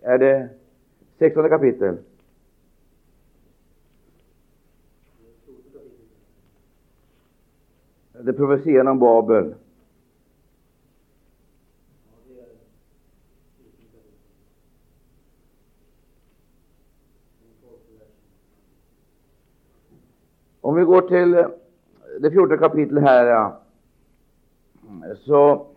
[0.01, 0.49] är det
[1.19, 1.97] 16 kapitel?
[8.11, 9.55] Det profetian om Babel.
[20.61, 21.47] Om vi går till eh,
[22.19, 23.51] det 14 kapitlet här,
[25.17, 25.67] så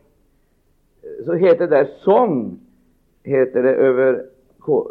[1.24, 2.58] så heter det sång,
[3.24, 4.24] heter det över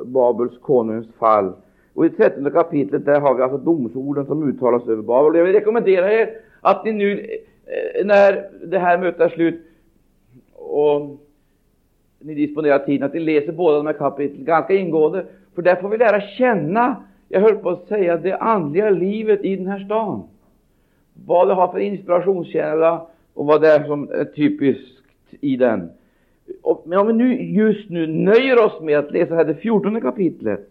[0.06, 1.54] Babels konungs fall.
[1.94, 5.36] Och i trettonde kapitlet där har vi alltså domsorden som uttalas över Babel.
[5.36, 6.30] Jag vill rekommendera er
[6.62, 7.20] att ni nu,
[7.66, 9.62] eh, när det här mötet är slut
[10.54, 11.18] och
[12.20, 15.26] ni disponerar tiden, att ni läser båda de här kapitlen ganska ingående.
[15.56, 16.96] För där får vi lära känna,
[17.30, 20.24] jag höll på att säga, det andliga livet i den här stan.
[21.26, 25.04] Vad det har för inspirationskälla och vad det är som är typiskt
[25.42, 25.90] i den.
[26.86, 30.70] Men om vi nu just nu nöjer oss med att läsa här det fjortonde kapitlet.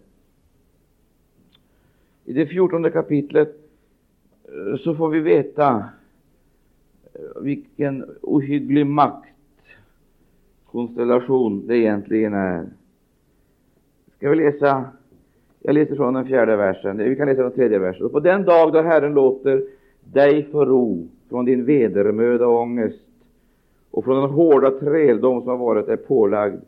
[2.24, 3.56] I det fjortonde kapitlet
[4.44, 5.84] eh, så får vi veta
[7.14, 12.66] eh, vilken ohygglig maktkonstellation det egentligen är.
[14.16, 14.84] Ska vi läsa?
[15.60, 16.98] Jag läser från den fjärde versen.
[16.98, 18.06] Vi kan läsa den tredje versen.
[18.06, 19.62] Och på den dag då Herren låter
[20.04, 23.05] dig få ro från din vedermöda och ångest
[23.90, 26.60] och från den hårda träldom som har varit dig pålagd,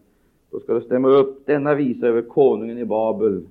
[0.50, 3.42] då ska du stämma upp denna visa över konungen i Babel.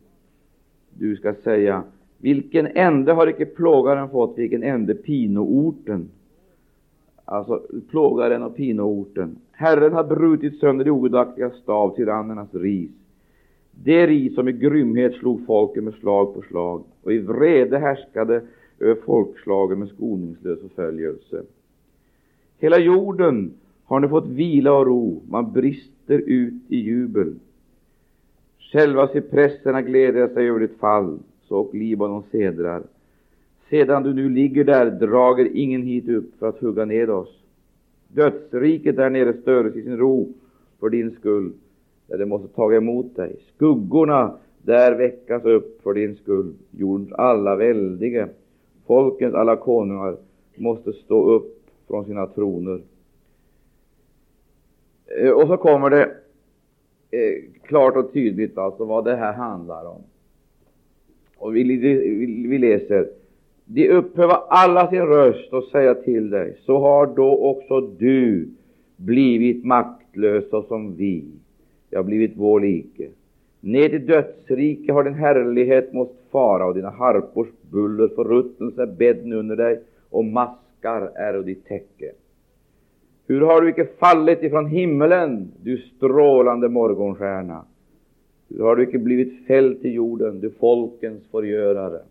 [0.94, 1.84] Du ska säga,
[2.18, 6.10] vilken ände har icke plågaren fått, vilken ände pinoorten?
[7.26, 9.38] Alltså plågaren och pinoorten.
[9.52, 12.92] Herren har brutit sönder de ogudaktiga stav, tyrannernas ris.
[13.72, 18.42] Det ris som i grymhet slog folket med slag på slag och i vrede härskade
[18.80, 21.44] över folkslagen med skoningslös förföljelse.
[22.60, 23.54] Hela jorden
[23.86, 27.36] har nu fått vila och ro, man brister ut i jubel.
[28.72, 32.84] Själva cypresserna gläder sig över ditt fall, så och Libanon sedrar.
[33.70, 37.44] Sedan du nu ligger där drager ingen hit upp för att hugga ned oss.
[38.08, 40.34] Dödsriket där nere störs i sin ro
[40.80, 41.52] för din skull,
[42.08, 43.36] där det måste taga emot dig.
[43.56, 48.28] Skuggorna där väckas upp för din skull, jordens alla väldige.
[48.88, 50.18] Folkens alla konungar
[50.56, 51.57] måste stå upp
[51.88, 52.82] från sina troner.
[55.22, 56.04] Eh, och så kommer det
[57.12, 60.02] eh, klart och tydligt alltså vad det här handlar om.
[61.38, 63.10] Och vi, vi, vi läser
[63.66, 68.50] De upphöva alla sin röst och säga till dig, så har då också du
[68.96, 71.26] blivit maktlösa som vi,
[71.90, 73.10] jag har blivit vår like.
[73.60, 79.56] Ned till dödsrike har din härlighet måst fara och dina harpors buller förruttnelse bädden under
[79.56, 80.26] dig och
[80.88, 82.12] maskar är ditt täcke.
[83.28, 87.66] Hur har du icke fallit ifrån himmelen, du strålande morgonstjärna?
[88.50, 92.02] Hur har du icke blivit fälld till jorden, du folkens förgörare?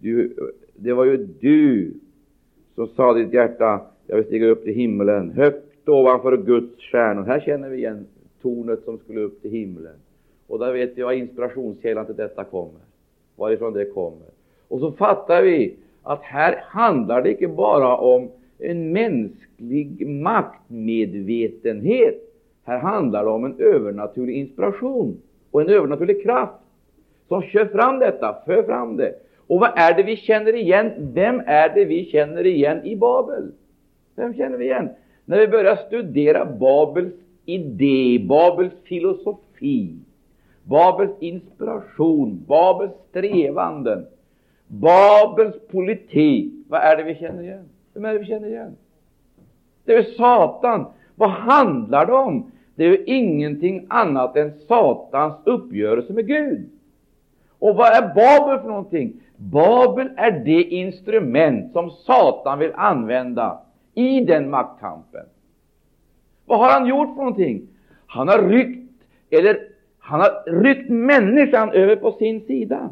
[0.00, 0.34] Du,
[0.76, 1.92] det var ju du
[2.74, 7.22] som sa ditt hjärta, jag vill stiga upp till himmelen, högt ovanför Guds stjärnor.
[7.22, 8.06] Här känner vi igen
[8.42, 9.96] tornet som skulle upp till himlen.
[10.46, 12.80] Och där vet vi var inspirationskällan till detta kommer,
[13.36, 14.28] varifrån det kommer.
[14.68, 22.20] Och så fattar vi att här handlar det inte bara om en mänsklig maktmedvetenhet.
[22.64, 26.52] Här handlar det om en övernaturlig inspiration och en övernaturlig kraft
[27.28, 29.14] som kör fram detta, för fram det.
[29.46, 30.92] Och vad är det vi känner igen?
[30.98, 33.52] Vem är det vi känner igen i Babel?
[34.16, 34.88] Vem känner vi igen?
[35.24, 37.14] När vi börjar studera Babels
[37.44, 39.94] idé, Babels filosofi,
[40.62, 44.06] Babels inspiration, Babels strävanden,
[44.80, 46.52] Babels politik.
[46.68, 47.68] Vad är det vi känner igen?
[47.94, 48.76] Vem är det vi känner igen?
[49.84, 50.86] Det är Satan.
[51.14, 52.50] Vad handlar det om?
[52.74, 56.70] Det är ju ingenting annat än Satans uppgörelse med Gud.
[57.58, 59.20] Och vad är Babel för någonting?
[59.36, 63.60] Babel är det instrument som Satan vill använda
[63.94, 65.26] i den maktkampen.
[66.46, 67.68] Vad har han gjort för någonting?
[68.06, 68.92] Han har ryckt,
[69.30, 69.58] eller
[69.98, 72.90] han har ryckt människan över på sin sida.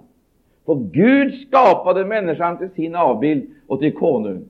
[0.67, 4.45] För Gud skapade människan till sin avbild och till konung.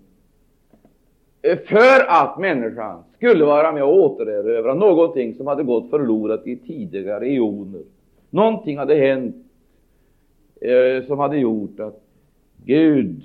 [1.42, 7.28] För att människan skulle vara med och återerövra någonting som hade gått förlorat i tidigare
[7.28, 7.82] eoner.
[8.30, 9.36] Någonting hade hänt
[10.60, 12.00] eh, som hade gjort att
[12.64, 13.22] Gud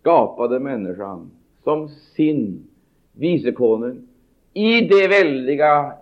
[0.00, 1.30] skapade människan
[1.64, 2.64] som sin
[3.12, 4.08] vicekonung
[4.52, 5.92] i det väldiga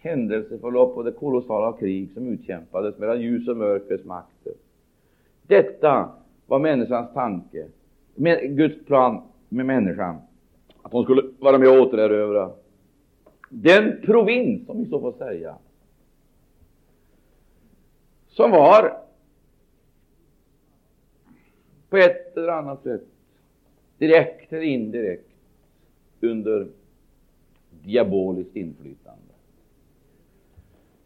[0.00, 4.52] händelseförlopp och det kolossala krig som utkämpades mellan ljus och mörkrets makter.
[5.46, 6.10] Detta
[6.46, 7.68] var människans tanke,
[8.48, 10.16] Guds plan med människan,
[10.82, 12.50] att hon skulle vara med och återerövra
[13.48, 15.56] den provins, om vi så får säga,
[18.28, 19.02] som var
[21.88, 23.04] på ett eller annat sätt,
[23.98, 25.28] direkt eller indirekt,
[26.20, 26.68] under
[27.84, 29.22] diaboliskt inflytande.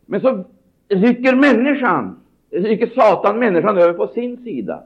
[0.06, 0.44] Men så
[0.88, 2.20] rycker människan,
[2.50, 4.84] rycker Satan människan över på sin sida.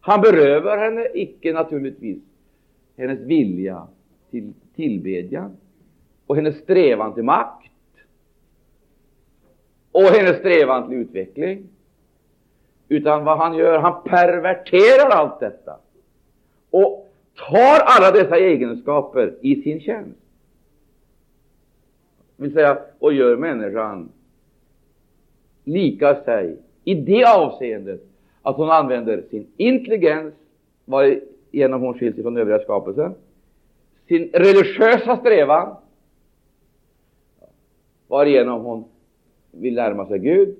[0.00, 2.18] Han berövar henne icke naturligtvis
[2.96, 3.86] hennes vilja
[4.30, 5.56] till tillbedjan
[6.26, 7.70] och hennes strävan till makt
[9.92, 11.68] och hennes strävan till utveckling.
[12.88, 15.76] Utan vad han gör, han perverterar allt detta
[16.70, 20.18] och tar alla dessa egenskaper i sin tjänst.
[22.36, 24.08] Vill säga, och gör människan
[25.72, 28.00] lika sig i det avseendet
[28.42, 30.34] att hon använder sin intelligens,
[30.84, 33.14] varigenom hon skiljs från övriga skapelsen,
[34.08, 35.76] sin religiösa strävan,
[38.08, 38.84] varigenom hon
[39.50, 40.56] vill närma sig Gud,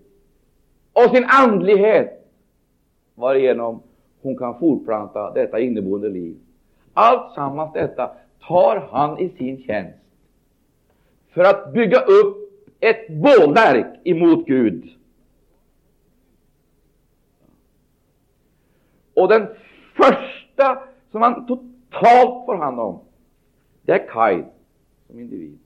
[0.93, 2.27] och sin andlighet,
[3.15, 3.83] varigenom
[4.23, 6.37] hon kan fortplanta detta inneboende liv.
[6.93, 9.99] Allt sammans detta tar han i sin tjänst
[11.31, 12.37] för att bygga upp
[12.81, 15.00] ett bålverk emot Gud.
[19.21, 19.47] Och den
[19.95, 23.01] första som han totalt får hand om,
[23.83, 24.45] det är Kain
[25.07, 25.59] som individ.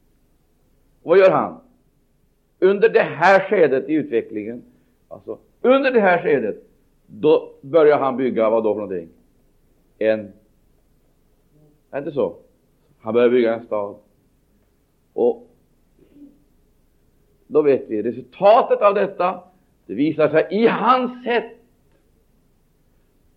[1.03, 1.61] Och vad gör han?
[2.59, 4.63] Under det här skedet i utvecklingen,
[5.09, 6.57] alltså under det här skedet,
[7.07, 9.09] då börjar han bygga vad då för någonting?
[9.99, 10.33] En, är
[11.91, 12.37] det inte så?
[13.01, 13.97] Han börjar bygga en stad.
[15.13, 15.47] Och
[17.47, 19.41] då vet vi resultatet av detta.
[19.87, 21.64] Det visar sig i hans sätt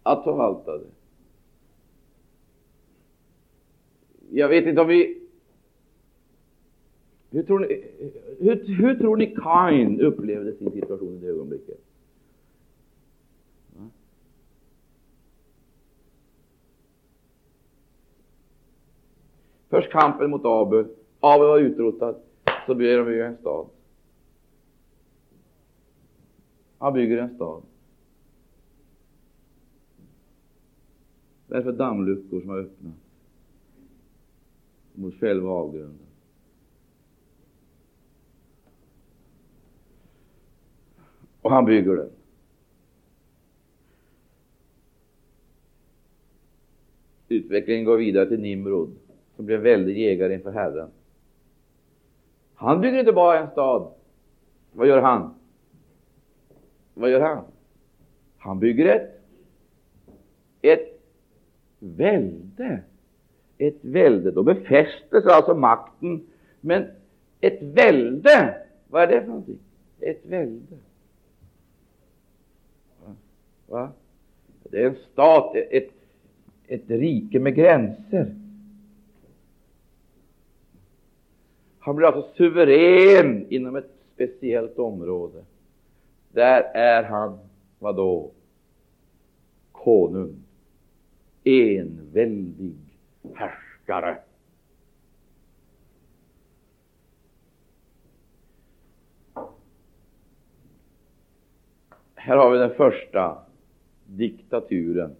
[0.07, 0.87] att förvalta det.
[4.29, 5.21] Jag vet inte om vi
[7.31, 7.83] hur tror ni,
[8.39, 11.77] hur, hur tror ni Kain upplevde sin situation i det ögonblicket?
[19.69, 20.85] Först kampen mot Abel.
[21.19, 22.15] Abel var utrotad.
[22.65, 23.67] Så bygger de bygga en stad.
[26.77, 27.61] Han bygger en stad.
[31.47, 32.93] Därför dammluckor som har öppnat
[34.93, 36.07] mot själva avgrunden.
[41.41, 42.09] Och han bygger den.
[47.27, 48.95] Utvecklingen går vidare till Nimrod,
[49.35, 50.89] som blev väldig jägare inför Herren.
[52.53, 53.91] Han bygger inte bara en stad.
[54.73, 55.33] Vad gör han?
[56.93, 57.43] Vad gör han?
[58.37, 59.21] Han bygger ett,
[60.61, 60.96] ett
[61.95, 62.83] välde.
[63.57, 64.31] Ett välde.
[64.31, 66.27] Då befästes alltså makten.
[66.61, 66.85] Men
[67.41, 68.57] ett välde,
[68.87, 69.59] vad är det för någonting?
[69.99, 70.75] Ett välde.
[73.67, 73.91] Va?
[74.63, 75.91] Det är en stat, ett,
[76.67, 78.35] ett rike med gränser.
[81.79, 85.43] Han blir alltså suverän inom ett speciellt område.
[86.31, 87.39] Där är han,
[87.79, 88.31] vad då?
[89.71, 90.35] Konung.
[91.47, 92.75] Enväldig
[93.35, 94.17] härskare.
[102.15, 103.37] Här har vi den första
[104.05, 105.15] diktaturen.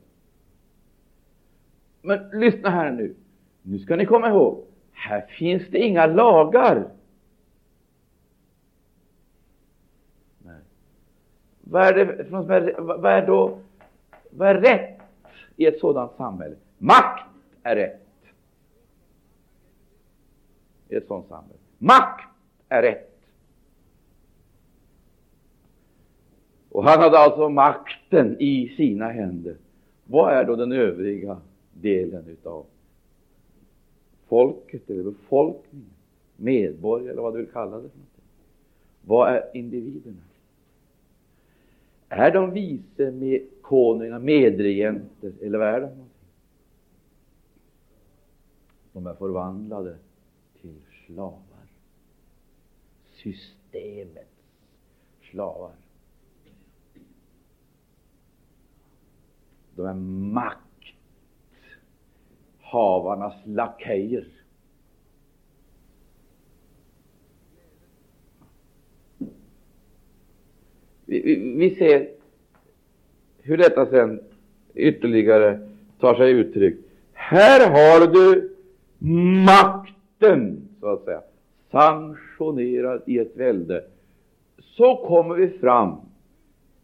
[2.01, 3.15] Men lyssna här nu.
[3.61, 6.89] Nu ska ni komma ihåg, här finns det inga lagar.
[10.39, 10.61] Nej.
[11.61, 12.25] Vad är, det,
[12.80, 13.59] vad är då
[14.38, 14.87] vad är rätt
[15.58, 16.55] i ett sådant samhälle?
[16.78, 17.24] Makt
[17.64, 18.08] är rätt
[20.89, 21.60] i ett sådant samhälle.
[21.78, 22.28] Makt
[22.70, 23.14] är rätt.
[26.70, 29.55] Och han hade alltså makten i sina händer.
[30.05, 31.41] Vad är då den övriga
[31.74, 32.66] delen utav
[34.28, 35.89] folket eller befolkningen,
[36.36, 38.24] medborgare eller vad du vill kalla det för någonting.
[39.01, 40.18] Vad är individerna?
[42.10, 46.09] Är de vise med konungar, medregenter eller vad är de?
[48.93, 49.97] De är förvandlade
[50.61, 51.68] till slavar.
[53.11, 54.30] Systemets
[55.32, 55.76] slavar.
[59.76, 59.93] De är
[62.63, 64.28] makthavarnas lakejer.
[71.05, 72.16] Vi, vi, vi, ser
[73.48, 74.20] hur detta sen
[74.76, 75.60] ytterligare
[76.00, 76.76] tar sig uttryck.
[77.14, 78.50] Här har du
[79.45, 81.22] makten, så att säga,
[81.72, 83.84] sanktionerad i ett välde.
[84.60, 85.95] Så kommer vi fram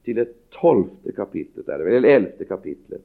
[0.03, 3.01] till det tolfte kapitlet, eller elfte kapitlet.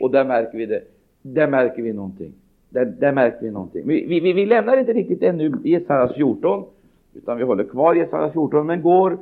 [0.00, 0.82] Och där märker vi det.
[1.22, 2.32] Där märker vi någonting.
[2.68, 3.82] Där, där märker vi någonting.
[3.86, 6.64] Vi, vi, vi lämnar inte riktigt ännu Jesajas 14,
[7.14, 9.18] utan vi håller kvar Jesajas 14, men går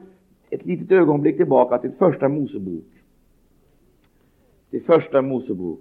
[0.51, 2.85] ett litet ögonblick tillbaka till Första Mosebok
[4.75, 5.81] till Första Mosebok.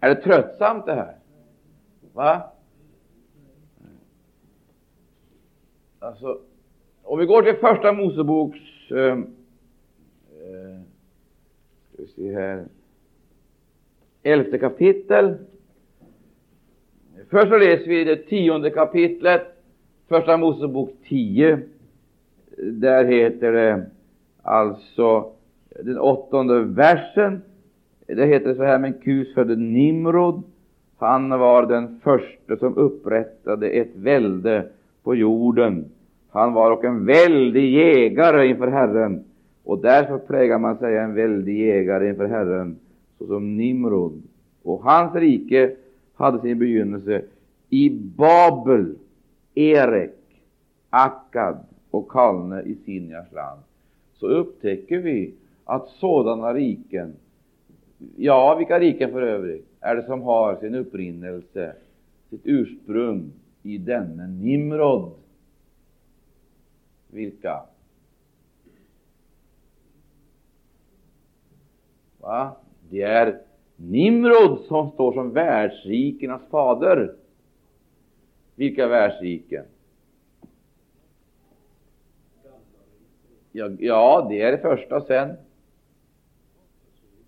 [0.00, 1.16] Är det tröttsamt det här?
[2.12, 2.52] Va?
[5.98, 6.40] Alltså,
[7.02, 8.58] om vi går till Första Moseboks
[8.90, 9.26] ehm,
[10.30, 10.80] eh,
[11.92, 12.64] ska vi se här,
[14.22, 15.36] elfte kapitel.
[17.28, 19.46] Först så läser vi det tionde kapitlet,
[20.08, 21.60] Första Mosebok 10.
[22.56, 23.90] Där heter det
[24.42, 25.35] alltså
[25.82, 27.42] den åttonde versen.
[28.06, 30.42] Det heter så här, men Kus födde Nimrod.
[30.98, 34.68] Han var den första som upprättade ett välde
[35.02, 35.84] på jorden.
[36.30, 39.24] Han var och en väldig jägare inför Herren,
[39.64, 42.76] och därför plägar man säga en väldig jägare inför Herren,
[43.18, 44.22] såsom Nimrod.
[44.62, 45.76] Och hans rike
[46.14, 47.22] hade sin begynnelse
[47.70, 48.94] i Babel,
[49.54, 50.14] Erek,
[50.90, 51.56] Akkad
[51.90, 53.60] och Kalne i Sinjars land.
[54.14, 55.34] Så upptäcker vi
[55.66, 57.16] att sådana riken,
[58.16, 61.76] ja, vilka riken för övrigt, är det som har sin upprinnelse,
[62.30, 65.12] sitt ursprung i denne Nimrod.
[67.10, 67.62] Vilka?
[72.18, 72.56] Va?
[72.90, 73.40] Det är
[73.76, 77.14] Nimrod som står som världsrikenas fader.
[78.54, 79.64] Vilka världsriken?
[83.52, 85.00] Ja, ja, det är det första.
[85.00, 85.36] Sen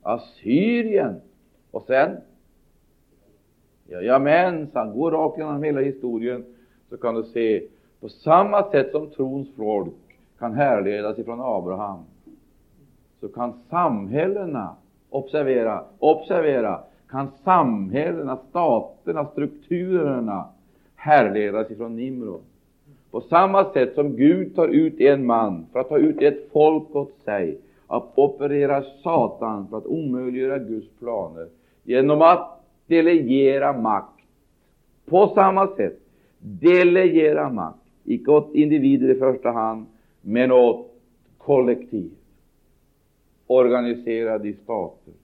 [0.09, 1.21] Assyrien.
[1.71, 2.17] Och sen
[3.89, 6.45] Jajamensan, gå rakt genom hela historien
[6.91, 7.63] så kan du se
[8.01, 9.95] på samma sätt som trons folk
[10.39, 11.99] kan härledas ifrån Abraham,
[13.21, 14.77] så kan samhällena,
[15.11, 16.81] observera, observera,
[17.11, 20.45] kan samhällena, staterna, strukturerna
[20.97, 22.41] härledas ifrån Nimrod.
[23.11, 26.97] På samma sätt som Gud tar ut en man för att ta ut ett folk
[26.97, 31.49] åt sig, att operera Satan för att omöjliggöra Guds planer
[31.82, 34.20] genom att delegera makt.
[35.07, 36.01] På samma sätt
[36.39, 39.86] delegera makt, icke åt individer i första hand,
[40.20, 40.95] men åt
[41.39, 42.11] kollektiv,
[43.47, 45.14] organiserade i stater.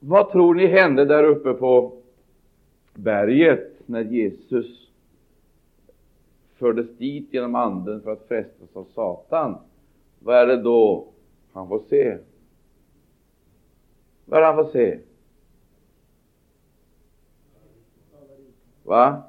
[0.00, 1.92] Vad tror ni hände där uppe på
[2.94, 4.81] berget när Jesus
[6.62, 9.58] fördes dit genom Anden för att frestas av Satan?
[10.18, 11.06] Vad är det då
[11.52, 12.18] han får se?
[14.24, 14.98] Vad är det han får se?
[18.82, 19.22] Va?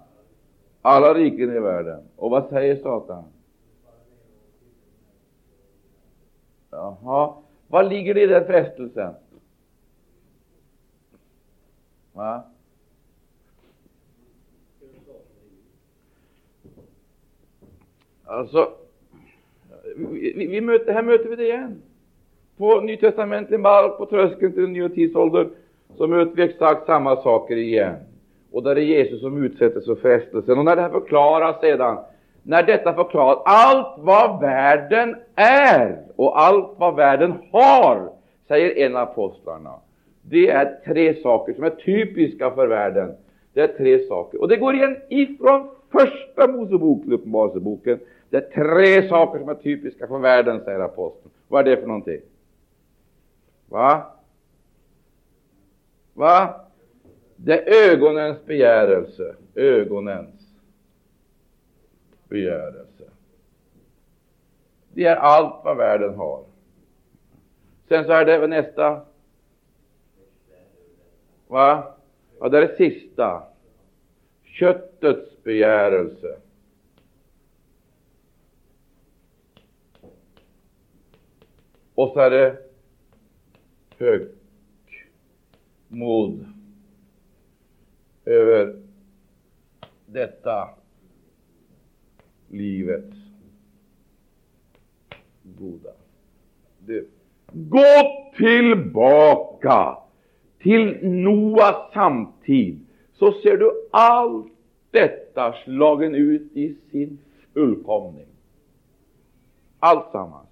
[0.81, 2.03] Alla riken i världen.
[2.15, 3.23] Och vad säger Satan?
[6.69, 7.34] Jaha,
[7.67, 9.13] vad ligger det i den frestelsen?
[12.13, 12.43] Va?
[18.26, 18.69] Alltså,
[19.95, 21.82] vi, vi, möter, här möter vi det igen.
[22.57, 25.49] På Nytestamentlig mark, på tröskeln till den nya tidsåldern,
[25.97, 27.95] så möter vi exakt samma saker igen.
[28.51, 30.57] Och där är det Jesus som utsätts för frestelsen.
[30.57, 31.97] Och när det här förklaras sedan,
[32.43, 38.09] när detta förklaras, allt vad världen är och allt vad världen har,
[38.47, 39.74] säger en av apostlarna,
[40.21, 43.11] det är tre saker som är typiska för världen.
[43.53, 44.41] Det är tre saker.
[44.41, 47.99] Och det går igen ifrån första Mosebok till Uppenbarelseboken.
[48.29, 51.31] Det är tre saker som är typiska för världen, säger aposteln.
[51.47, 52.21] Vad är det för någonting?
[53.69, 54.11] Va?
[56.13, 56.61] Va?
[57.35, 59.35] Det är ögonens begärelse.
[59.55, 60.47] Ögonens
[62.29, 63.03] begärelse.
[64.93, 66.43] Det är allt vad världen har.
[67.87, 69.01] Sen så är det nästa
[71.47, 71.95] Va?
[72.39, 73.43] Ja, det är det sista.
[74.43, 76.37] Köttets begärelse.
[81.95, 82.57] Och så är det
[85.89, 86.45] högmod
[88.25, 88.81] över
[90.05, 90.69] detta
[92.49, 93.17] livets
[95.43, 95.89] goda.
[96.79, 97.05] Det.
[97.51, 99.97] Gå tillbaka
[100.59, 104.51] till Noas samtid, så ser du allt
[104.91, 105.22] detta
[105.65, 107.17] slagen ut i sin
[107.53, 108.25] fullkomning.
[109.79, 110.47] Alltsammans.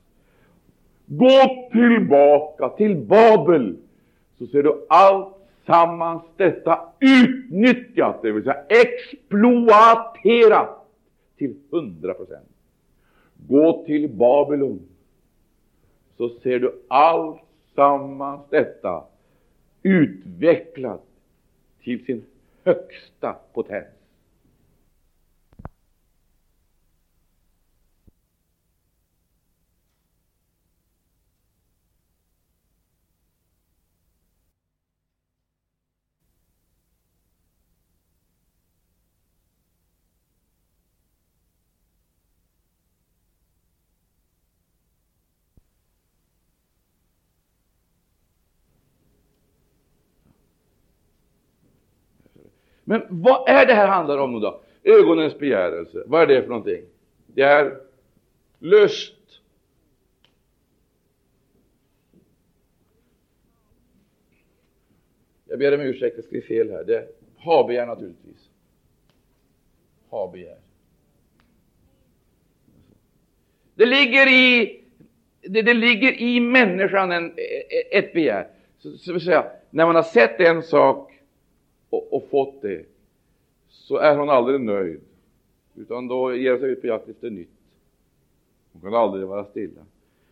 [1.05, 3.77] Gå tillbaka till Babel,
[4.37, 10.87] så ser du alltsammans detta utnyttjat, det vill säga exploaterat
[11.37, 12.49] till hundra procent.
[13.47, 14.79] Gå till Babylon,
[16.17, 19.03] så ser du alltsammans detta
[19.83, 21.05] utvecklat
[21.83, 22.25] till sin
[22.63, 24.00] högsta potens.
[52.91, 54.61] Men vad är det här handlar om nu då?
[54.83, 56.03] Ögonens begärelse.
[56.05, 56.81] Vad är det för någonting?
[57.27, 57.77] Det är
[58.59, 59.15] lust.
[65.45, 66.83] Jag ber om ursäkt, jag skrev fel här.
[66.83, 68.49] Det är habegär naturligtvis.
[70.09, 70.57] Habegär.
[73.75, 74.81] Det ligger i,
[75.41, 77.33] det, det ligger i människan en,
[77.91, 78.47] ett begär.
[78.77, 81.10] Så, så vill säga, när man har sett en sak
[81.91, 82.85] och, och, fått det,
[83.69, 85.01] så är hon aldrig nöjd.
[85.75, 87.49] Utan då ger hon sig ut på jakt efter nytt.
[88.73, 89.81] Hon kan aldrig vara stilla.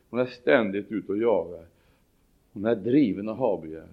[0.09, 1.65] Hon är ständigt ute och jagar.
[2.53, 3.89] Hon är driven av habegäret.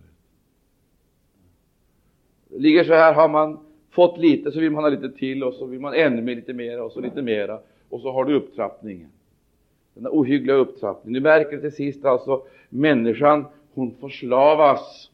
[2.49, 3.59] Det ligger så här, har man
[3.91, 6.53] fått lite så vill man ha lite till och så vill man ännu mer, lite
[6.53, 9.09] mera och så lite mera och så har du upptrappningen.
[9.95, 11.23] Den ohyggliga upptrappningen.
[11.23, 13.45] Du märker till sist alltså människan,
[13.75, 15.11] hon förslavas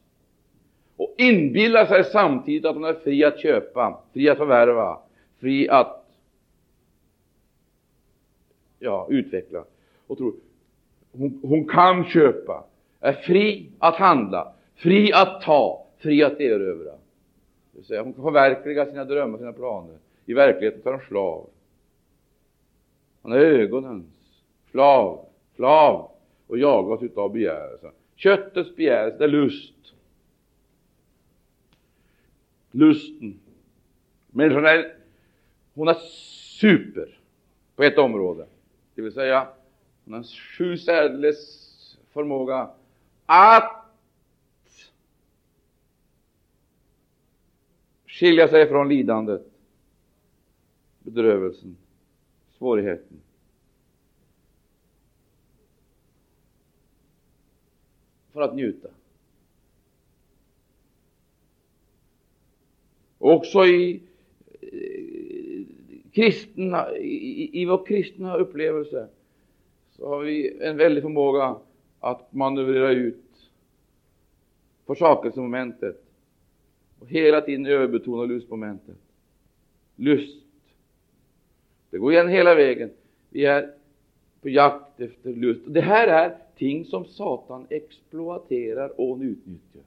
[1.03, 4.99] och inbillar sig samtidigt att hon är fri att köpa, fri att förvärva,
[5.39, 6.05] fri att
[8.79, 9.63] ja, utveckla
[10.07, 10.33] och tror
[11.11, 12.63] hon, hon kan köpa,
[12.99, 16.91] är fri att handla, fri att ta, fri att erövra.
[16.91, 19.97] Det vill säga, hon kan förverkliga sina drömmar, sina planer.
[20.25, 21.49] I verkligheten tar hon slav.
[23.21, 24.05] Hon är ögonens
[24.71, 25.25] slav,
[25.55, 26.11] slav
[26.47, 27.91] och jagas utav begärelsen.
[28.15, 29.73] Köttets begärelse, det är lust.
[32.73, 33.39] Lusten.
[34.27, 34.97] Människan är,
[35.73, 35.93] hon är
[36.59, 37.19] super
[37.75, 38.47] på ett område.
[38.95, 39.47] Det vill säga,
[40.05, 42.69] hon har sju särdeles förmåga
[43.25, 43.85] att
[48.07, 49.45] skilja sig från lidandet,
[50.99, 51.77] bedrövelsen,
[52.57, 53.21] svårigheten.
[58.31, 58.87] För att njuta.
[63.23, 64.01] Också i,
[64.61, 65.65] eh,
[66.11, 69.07] kristna, i, i vår kristna upplevelse
[69.91, 71.55] så har vi en väldig förmåga
[71.99, 73.49] att manövrera ut
[74.85, 76.03] försakelsemomentet
[76.99, 78.97] och hela tiden överbetona lustmomentet.
[79.95, 80.43] Lust.
[81.89, 82.89] Det går igen hela vägen.
[83.29, 83.73] Vi är
[84.41, 85.61] på jakt efter lust.
[85.67, 89.81] Det här är ting som Satan exploaterar och utnyttjar.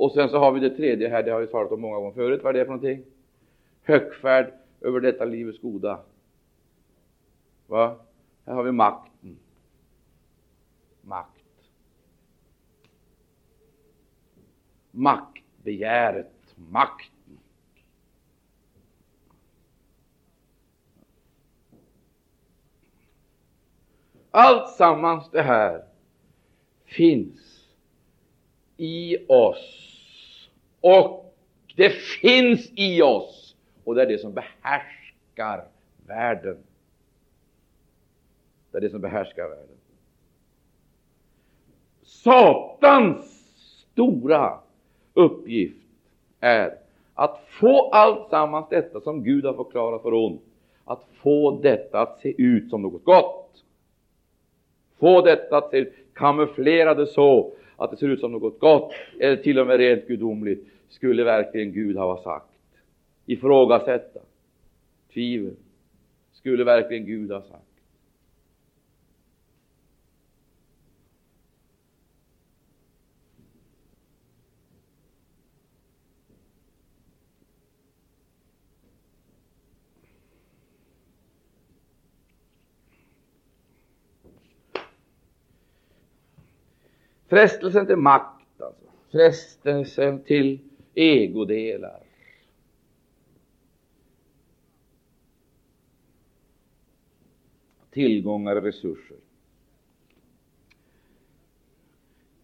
[0.00, 2.12] Och sen så har vi det tredje här, det har vi talat om många gånger
[2.12, 2.40] förut.
[2.42, 3.04] Vad är det för någonting?
[3.82, 6.00] Högfärd över detta livets goda.
[7.66, 8.00] Va?
[8.46, 9.38] Här har vi makten.
[11.02, 11.44] Makt.
[14.90, 17.38] Maktbegäret, makten.
[24.30, 25.84] Allt sammans det här
[26.84, 27.49] finns
[28.80, 30.50] i oss
[30.80, 31.34] och
[31.76, 35.64] det finns i oss och det är det som behärskar
[36.06, 36.56] världen.
[38.70, 39.76] Det är det som behärskar världen.
[42.02, 43.26] Satans
[43.92, 44.60] stora
[45.14, 45.86] uppgift
[46.40, 46.78] är
[47.14, 50.42] att få allt sammans detta som Gud har förklarat för ont,
[50.84, 53.64] att få detta att se ut som något gott.
[54.98, 58.92] Få detta att se ut, kamouflera det så att det ser ut som något gott,
[59.20, 60.66] eller till och med rent gudomligt.
[60.88, 62.46] Skulle verkligen Gud ha sagt?
[63.26, 64.20] Ifrågasätta,
[65.12, 65.54] tvivel.
[66.32, 67.69] Skulle verkligen Gud ha sagt?
[87.30, 88.84] Frestelsen till makt, alltså.
[89.12, 90.58] frestelsen till
[90.94, 92.02] egodelar.
[97.90, 99.16] Tillgångar och resurser.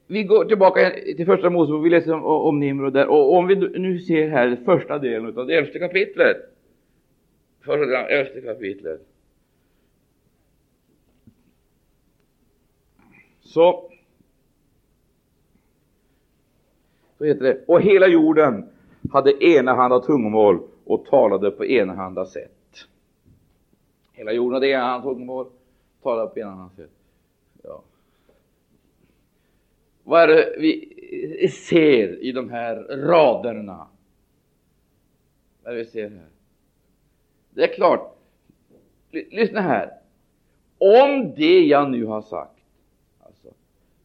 [0.06, 3.06] Vi går tillbaka till första Mosebok, vi läser om, om Nimrod där.
[3.06, 6.36] Och om vi nu ser här första delen av det elfte kapitlet.
[7.60, 9.00] Första elfte kapitlet.
[13.40, 13.90] Så
[17.18, 18.68] så heter det, och hela jorden
[19.12, 22.52] hade enahanda tungomål och talade på enahanda sätt.
[24.12, 25.46] Hela jorden hade enahanda tungomål,
[26.02, 26.90] talade på enahanda sätt.
[27.62, 27.82] Ja.
[30.04, 33.86] Vad är det vi ser i de här raderna?
[35.62, 36.28] Vad är det vi ser här?
[37.50, 38.16] Det är klart,
[39.10, 39.92] lyssna här.
[40.78, 42.60] Om det jag nu har sagt
[43.20, 43.48] alltså,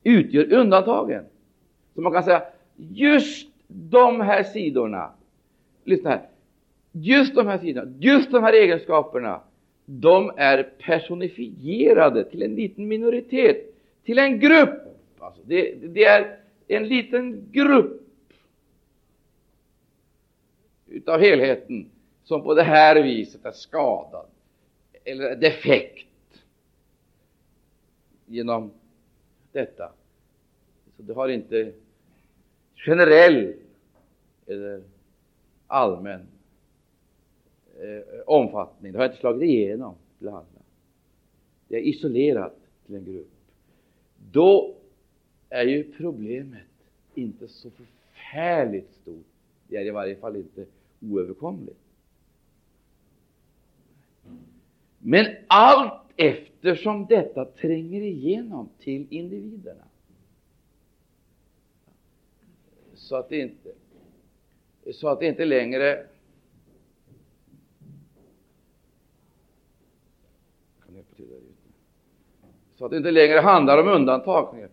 [0.04, 1.26] utgör undantagen,
[1.96, 2.44] så man kan säga
[2.90, 5.12] just de här sidorna
[5.84, 6.30] lyssna här,
[6.92, 9.42] just de här sidorna, just de här egenskaperna,
[9.86, 14.82] de är personifierade till en liten minoritet, till en grupp.
[15.20, 18.02] Alltså det, det är en liten grupp
[20.88, 21.90] utav helheten
[22.24, 24.26] som på det här viset är skadad
[25.04, 26.08] eller defekt
[28.26, 28.72] genom
[29.52, 29.92] detta.
[30.98, 31.74] Så det har inte
[32.86, 33.54] generell
[34.48, 34.84] eller
[35.68, 36.28] allmän
[37.80, 38.92] eh, omfattning.
[38.92, 40.46] Det har inte slagit igenom till alla.
[41.68, 42.56] Det är isolerat
[42.86, 43.32] till en grupp.
[44.32, 44.76] Då
[45.50, 46.62] är ju problemet
[47.16, 49.26] inte så förfärligt stort.
[49.68, 50.66] Det är i varje fall inte
[51.02, 51.80] oöverkomligt.
[54.98, 59.84] Men allt eftersom detta tränger igenom till individerna
[63.12, 63.70] så att det inte,
[64.94, 66.06] så att det inte längre
[72.76, 74.68] så att det inte längre handlar om undantag.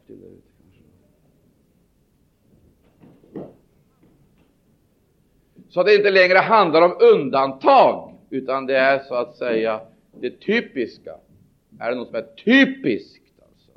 [5.68, 9.80] Så att det inte längre handlar om undantag, utan det är så att säga
[10.12, 11.16] det typiska.
[11.80, 13.42] Är det något som är typiskt?
[13.48, 13.70] Alltså?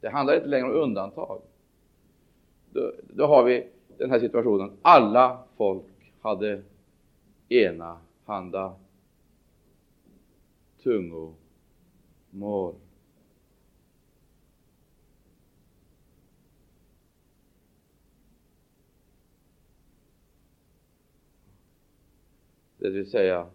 [0.00, 1.42] Det handlar inte längre om undantag.
[2.72, 3.66] Då, då har vi
[3.98, 4.76] den här situationen.
[4.82, 5.84] Alla folk
[6.20, 6.62] hade
[7.48, 8.76] ena handa
[10.82, 12.74] tungomål.
[22.78, 23.50] Det vill säga,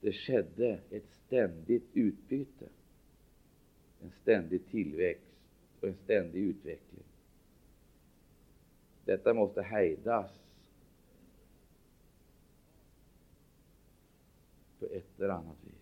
[0.00, 2.68] det skedde ett ständigt utbyte,
[4.04, 5.34] en ständig tillväxt
[5.80, 7.04] och en ständig utveckling.
[9.04, 10.30] Detta måste hejdas
[14.78, 15.74] på ett eller annat vis.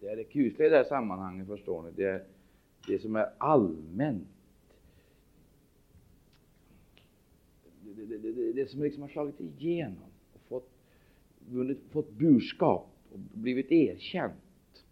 [0.00, 1.90] Det är det kusliga i det här sammanhanget, förstår ni.
[1.90, 2.26] Det är
[2.86, 4.28] det som är allmänt.
[7.80, 10.13] Det, det, det, det som liksom har slagit igenom
[11.48, 14.84] vunnit, fått burskap och blivit erkänt,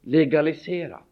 [0.00, 1.02] legaliserat.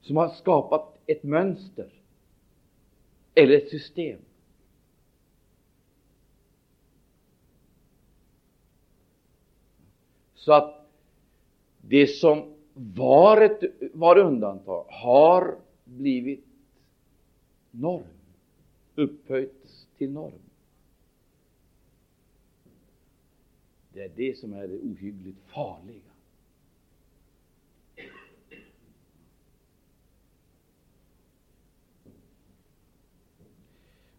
[0.00, 1.92] Som har skapat ett mönster
[3.34, 4.20] eller ett system.
[10.34, 10.90] Så att
[11.80, 13.60] det som var, ett,
[13.92, 16.44] var undantag har blivit
[17.70, 18.02] norm,
[18.94, 20.32] upphöjts till norm.
[23.92, 26.00] Det är det som är det ohyggligt farliga.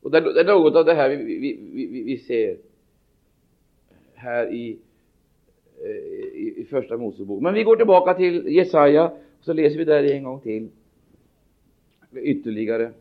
[0.01, 2.57] Och det är något av det här vi, vi, vi, vi ser
[4.13, 4.79] här i
[5.83, 7.41] eh, i, i första Mosebok.
[7.41, 9.05] Men vi går tillbaka till Jesaja,
[9.39, 10.69] och så läser vi där en gång till.
[12.21, 12.91] Ytterligare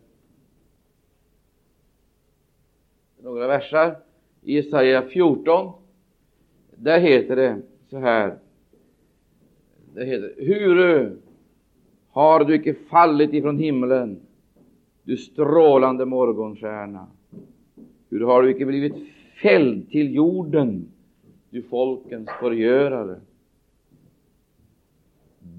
[3.26, 3.96] några versar.
[4.42, 5.72] I Jesaja 14,
[6.76, 8.38] där heter det så här.
[9.94, 11.16] Det heter, Hur
[12.10, 14.20] har du icke fallit ifrån himlen,
[15.02, 17.06] du strålande morgonstjärna?
[18.10, 18.94] Hur har du icke blivit
[19.42, 20.88] fälld till jorden,
[21.50, 23.20] du folkens förgörare.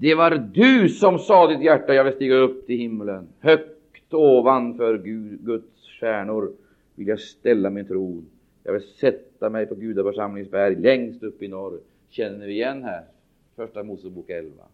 [0.00, 3.28] Det var du som sa ditt hjärta, jag vill stiga upp till himlen.
[3.40, 6.52] Högt ovanför Gud, Guds stjärnor
[6.94, 8.26] vill jag ställa min tron.
[8.62, 11.80] Jag vill sätta mig på gudaförsamlingsberg längst upp i norr.
[12.08, 13.04] Känner vi igen här?
[13.56, 14.64] Första Mosebok 11.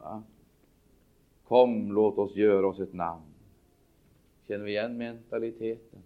[0.00, 0.22] Va?
[1.48, 3.22] Kom, låt oss göra oss ett namn.
[4.48, 6.02] Känner vi igen mentaliteten?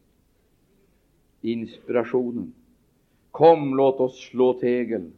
[1.41, 2.55] Inspirationen.
[3.31, 5.11] Kom, låt oss slå tegel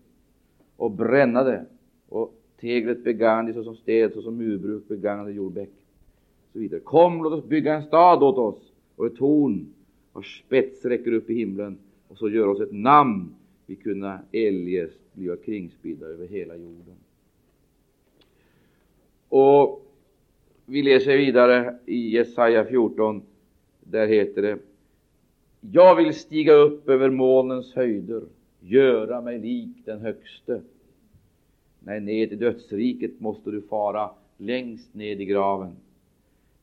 [0.77, 1.67] och bränna det.
[2.09, 5.71] Och teglet begagnade såsom städ, såsom murbruk begagnade jordbäck.
[6.53, 6.81] Så vidare.
[6.81, 9.67] Kom, låt oss bygga en stad åt oss och ett torn
[10.13, 11.79] vars spets räcker upp i himlen
[12.09, 13.35] och så gör oss ett namn
[13.67, 16.95] vi kunna eljest bli kringspridda över hela jorden.
[19.29, 19.87] Och
[20.67, 23.23] vi läser vidare i Jesaja 14.
[23.81, 24.59] Där heter det
[25.61, 28.23] jag vill stiga upp över molnens höjder,
[28.61, 30.61] göra mig lik den högste.
[31.81, 35.77] Nej, ned till dödsriket måste du fara längst ned i graven.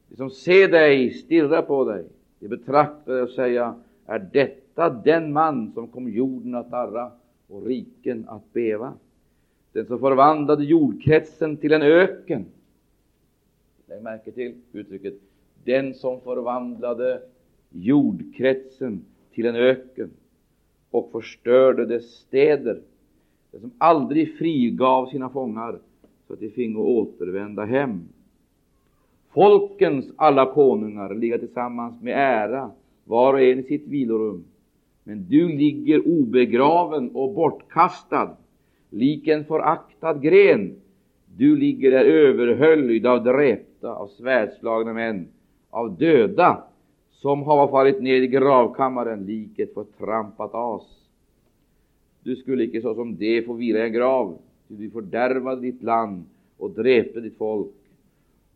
[0.09, 2.05] De som ser dig stirrar på dig,
[2.39, 3.74] de betraktar dig och säger
[4.05, 7.11] är detta den man som kom jorden att darra
[7.47, 8.93] och riken att beva.
[9.72, 12.45] Den som förvandlade jordkretsen till en öken.
[13.88, 15.13] Lägg märke till uttrycket
[15.63, 17.22] den som förvandlade
[17.70, 20.09] jordkretsen till en öken
[20.91, 22.82] och förstörde dess städer.
[23.56, 25.80] Den som aldrig frigav sina fångar
[26.28, 28.01] så att de fingo återvända hem.
[29.34, 32.72] Folkens alla konungar ligga tillsammans med ära,
[33.03, 34.43] var och en i sitt vilorum.
[35.03, 38.38] Men du ligger obegraven och bortkastad,
[38.89, 40.76] lik en föraktad gren.
[41.38, 45.28] Du ligger där överhöljd av dräpta, av svärdslagna män,
[45.70, 46.64] av döda,
[47.12, 51.05] som har fallit ner i gravkammaren, lik ett förtrampat as.
[52.26, 56.23] Du skulle icke såsom det få vila i en grav, ty du fördärvade ditt land
[56.57, 57.71] och dräpte ditt folk.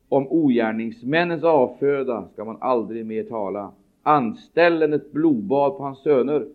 [0.07, 3.71] Om ogärningsmännens avföda skall man aldrig mer tala.
[4.03, 6.47] Anställen ett blodbad på hans söner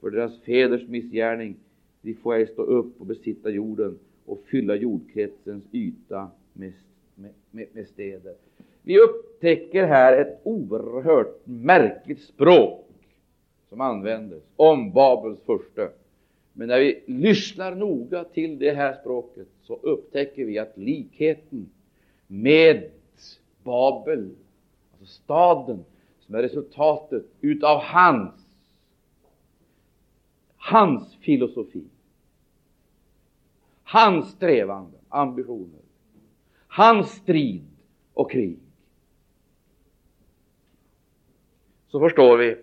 [0.00, 1.56] för deras fäders missgärning.
[2.02, 6.72] De får ej stå upp och besitta jorden och fylla jordkretsens yta med,
[7.14, 8.34] med, med, med städer.
[8.82, 12.88] Vi upptäcker här ett oerhört märkligt språk
[13.68, 15.88] som användes om Babels första.
[16.58, 21.70] Men när vi lyssnar noga till det här språket så upptäcker vi att likheten
[22.26, 22.90] med
[23.62, 24.30] Babel,
[24.92, 25.84] alltså staden,
[26.20, 28.46] som är resultatet utav hans,
[30.56, 31.84] hans filosofi,
[33.82, 35.80] hans strävanden, ambitioner,
[36.66, 37.66] hans strid
[38.14, 38.58] och krig.
[41.86, 42.56] Så förstår vi.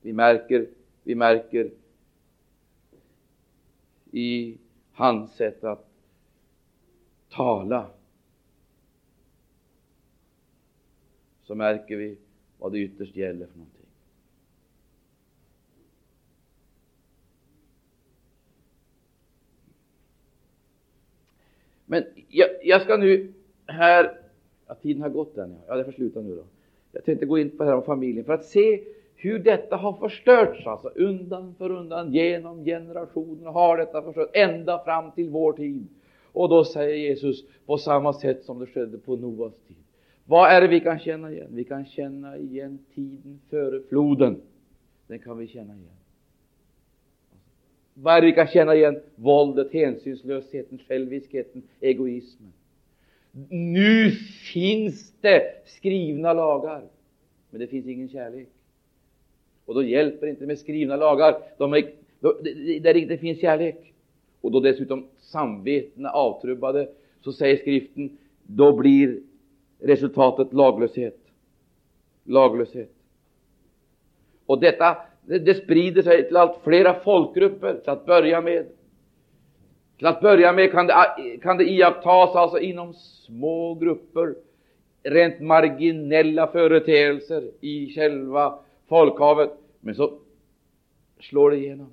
[0.00, 0.68] Vi märker,
[1.02, 1.70] vi märker
[4.16, 4.58] i
[4.92, 5.88] hans sätt att
[7.28, 7.90] tala
[11.42, 12.18] så märker vi
[12.58, 13.86] vad det ytterst gäller för någonting.
[21.84, 23.32] Men jag, jag ska nu
[23.66, 24.20] här,
[24.66, 26.44] ja, tiden har gått än, ja, det får sluta nu då.
[26.92, 29.92] Jag tänkte gå in på det här om familjen för att se hur detta har
[29.92, 35.86] förstörts, alltså undan för undan, genom generationer har detta förstörts ända fram till vår tid.
[36.32, 39.76] Och då säger Jesus på samma sätt som det skedde på Noas tid.
[40.24, 41.48] Vad är det vi kan känna igen?
[41.50, 44.40] Vi kan känna igen tiden före floden.
[45.06, 45.96] Den kan vi känna igen.
[47.94, 49.00] Vad är det vi kan känna igen?
[49.14, 52.52] Våldet, hänsynslösheten, själviskheten, egoismen.
[53.50, 54.10] Nu
[54.52, 56.82] finns det skrivna lagar,
[57.50, 58.48] men det finns ingen kärlek.
[59.66, 61.90] Och då hjälper det inte med skrivna lagar de är,
[62.20, 62.32] då,
[62.80, 63.92] där det inte finns kärlek.
[64.40, 66.88] Och då dessutom samvetena avtrubbade,
[67.24, 69.20] så säger skriften, då blir
[69.80, 71.18] resultatet laglöshet.
[72.24, 72.92] Laglöshet.
[74.46, 74.96] Och detta
[75.26, 78.66] det, det sprider sig till allt flera folkgrupper till att börja med.
[79.98, 80.94] Till att börja med kan det,
[81.42, 84.34] kan det iakttas alltså inom små grupper,
[85.02, 88.58] rent marginella företeelser i själva
[88.88, 89.50] folkhavet.
[89.80, 90.18] Men så
[91.20, 91.90] slår det igenom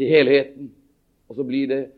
[0.00, 0.70] till helheten
[1.26, 1.90] och så blir det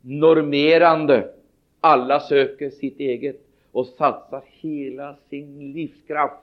[0.00, 1.34] normerande.
[1.80, 6.42] Alla söker sitt eget och satsar hela sin livskraft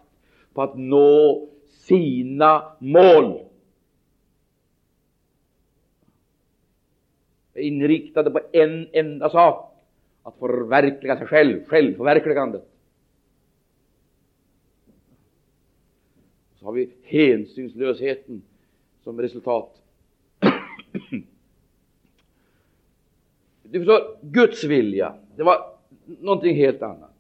[0.54, 3.40] på att nå sina mål.
[7.56, 9.74] Inriktade på en enda sak,
[10.24, 12.73] att förverkliga sig själv, självförverkligandet.
[16.64, 18.42] Så har vi hänsynslösheten
[19.04, 19.82] som resultat.
[23.64, 27.12] Du förstår, Guds vilja, det var någonting helt annat.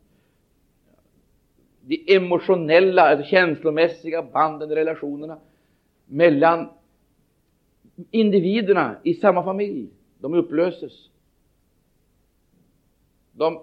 [1.81, 5.39] De emotionella, alltså känslomässiga banden, relationerna
[6.05, 6.69] mellan
[8.11, 9.87] individerna i samma familj,
[10.19, 11.09] de upplöses.
[13.31, 13.61] De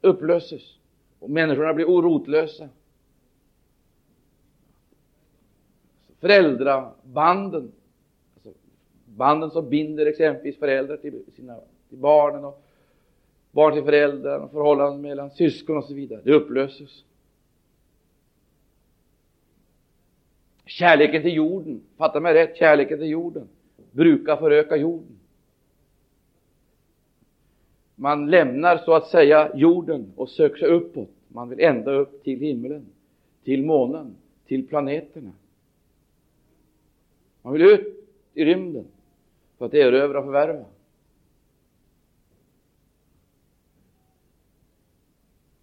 [0.00, 0.78] upplöses
[1.18, 2.68] och människorna blir orotlösa.
[6.20, 7.72] Föräldrabanden,
[8.34, 8.60] alltså
[9.06, 12.62] banden som binder exempelvis föräldrar till sina till barnen och
[13.50, 16.20] barn till föräldrar och förhållanden mellan syskon och så vidare.
[16.24, 17.04] Det upplöses.
[20.66, 23.48] Kärleken till jorden, fatta mig rätt, kärleken till jorden
[23.90, 25.18] brukar föröka jorden.
[27.94, 31.10] Man lämnar så att säga jorden och söker sig uppåt.
[31.28, 32.86] Man vill ända upp till himlen,
[33.44, 34.16] till månen,
[34.46, 35.32] till planeterna.
[37.48, 38.86] Man vill ut i rymden
[39.58, 40.64] för att erövra och förvärva.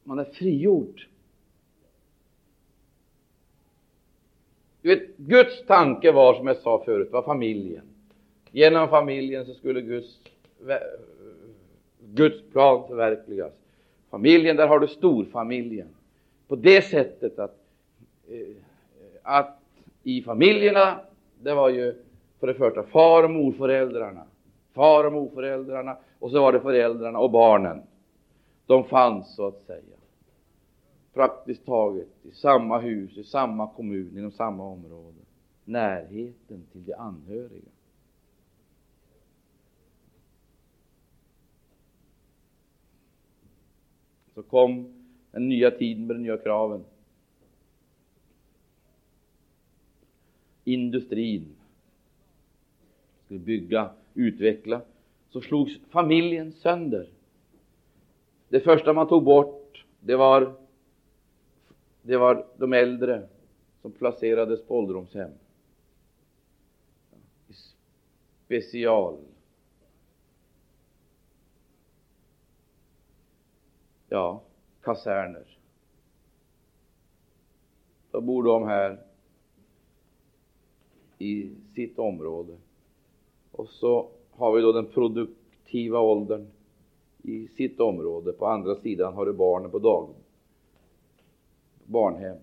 [0.04, 1.08] Man är frigjord
[4.82, 7.86] Du vet, Guds tanke var, som jag sa förut, var familjen.
[8.52, 10.20] Genom familjen så skulle Guds,
[12.00, 13.54] Guds plan förverkligas.
[14.10, 15.88] Familjen, där har du storfamiljen.
[16.48, 17.58] På det sättet att,
[18.28, 18.56] eh,
[19.24, 19.60] att
[20.04, 21.00] i familjerna,
[21.42, 22.04] det var ju
[22.40, 24.24] för det första far och morföräldrarna.
[24.74, 27.82] Far och morföräldrarna och så var det föräldrarna och barnen.
[28.66, 29.96] De fanns så att säga
[31.16, 35.18] praktiskt taget i samma hus, i samma kommun, inom samma område.
[35.66, 37.72] Närheten till de anhöriga.
[44.34, 44.94] Så kom
[45.32, 46.84] den nya tiden med de nya kraven.
[50.68, 51.56] Industrin
[53.26, 54.82] skulle bygga, utveckla.
[55.30, 57.10] Så slogs familjen sönder.
[58.50, 60.56] Det första man tog bort, det var
[62.02, 63.28] det var de äldre
[63.82, 65.32] som placerades på ålderdomshem.
[68.46, 69.18] Special.
[74.10, 74.44] Ja,
[74.82, 75.58] kaserner.
[78.12, 79.05] Då bor de här
[81.20, 82.54] i sitt område.
[83.52, 86.48] Och så har vi då den produktiva åldern
[87.24, 88.34] i sitt område.
[88.34, 90.10] På andra sidan har du barnen på dag,
[91.86, 92.38] barnhem.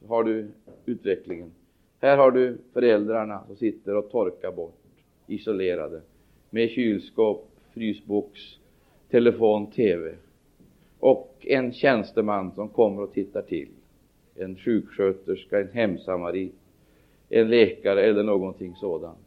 [0.00, 0.50] Så har du
[0.84, 1.52] utvecklingen.
[1.98, 4.82] Här har du föräldrarna som sitter och torkar bort,
[5.26, 6.02] isolerade,
[6.50, 8.40] med kylskåp, frysbox,
[9.10, 10.14] telefon, TV.
[10.98, 13.68] Och en tjänsteman som kommer och tittar till.
[14.34, 16.54] En sjuksköterska, en hemsamarit,
[17.28, 19.18] en läkare eller någonting sådant.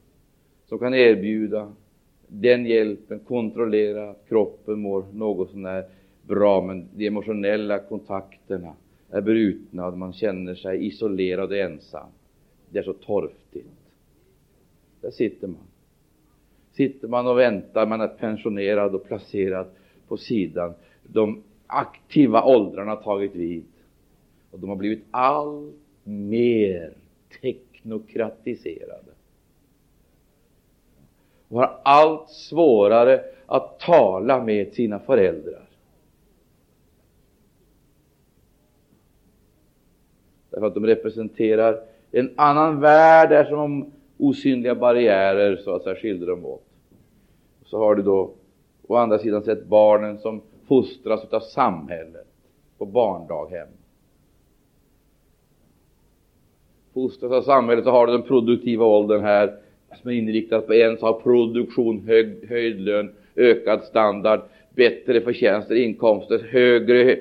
[0.65, 1.73] Som kan erbjuda
[2.27, 5.85] den hjälpen, kontrollera att kroppen mår något sånär
[6.27, 8.73] bra, men de emotionella kontakterna
[9.09, 12.07] är brutna och man känner sig isolerad och ensam.
[12.69, 13.67] Det är så torftigt.
[15.01, 15.67] Där sitter man.
[16.71, 19.67] Sitter man och väntar, man är pensionerad och placerad
[20.07, 20.73] på sidan.
[21.03, 23.63] De aktiva åldrarna har tagit vid
[24.53, 26.93] och de har blivit allt mer
[27.41, 29.11] teknokratiserade
[31.47, 35.69] och har allt svårare att tala med sina föräldrar.
[40.49, 45.95] Därför att de representerar en annan värld, där som om osynliga barriärer så att säga
[45.95, 46.65] skiljer dem åt.
[47.65, 48.31] Så har du då
[48.87, 52.27] å andra sidan sett barnen som fostras av samhället
[52.77, 53.67] på barndaghem.
[56.93, 59.53] Fostras av samhället så har du den produktiva åldern här
[60.01, 64.41] som är inriktad på en sak, produktion, hög, höjd lön, ökad standard,
[64.75, 67.17] bättre förtjänster, inkomster, högre eh,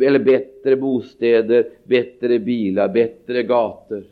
[0.00, 4.04] eller bättre bostäder, bättre bilar, bättre gator.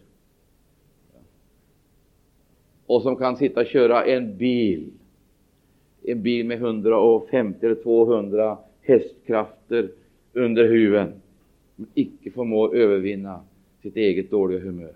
[2.86, 4.90] Och som kan sitta och köra en bil,
[6.02, 9.88] en bil med 150 eller 200 hästkrafter
[10.32, 11.12] under huven,
[11.76, 13.40] men icke förmår övervinna
[13.82, 14.92] sitt eget dåliga humör.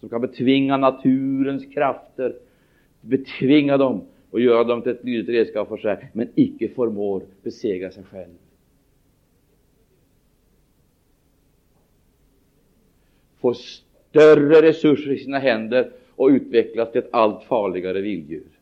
[0.00, 2.36] Som kan betvinga naturens krafter,
[3.00, 7.90] betvinga dem och göra dem till ett lydigt redskap för sig, men icke förmår besegra
[7.90, 8.34] sig själv.
[13.40, 18.53] Får större resurser i sina händer och utvecklas till ett allt farligare vilddjur.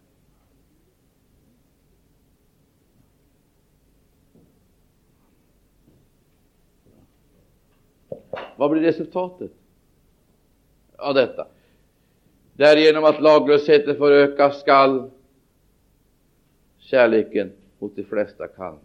[8.56, 9.50] Vad blir resultatet
[10.96, 11.46] av detta?
[12.52, 15.10] Därigenom att laglösheten får öka skall
[16.78, 18.78] kärleken mot de flesta kallna.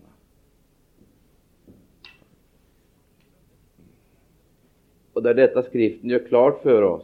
[5.13, 7.03] Och där detta skriften gör klart för oss,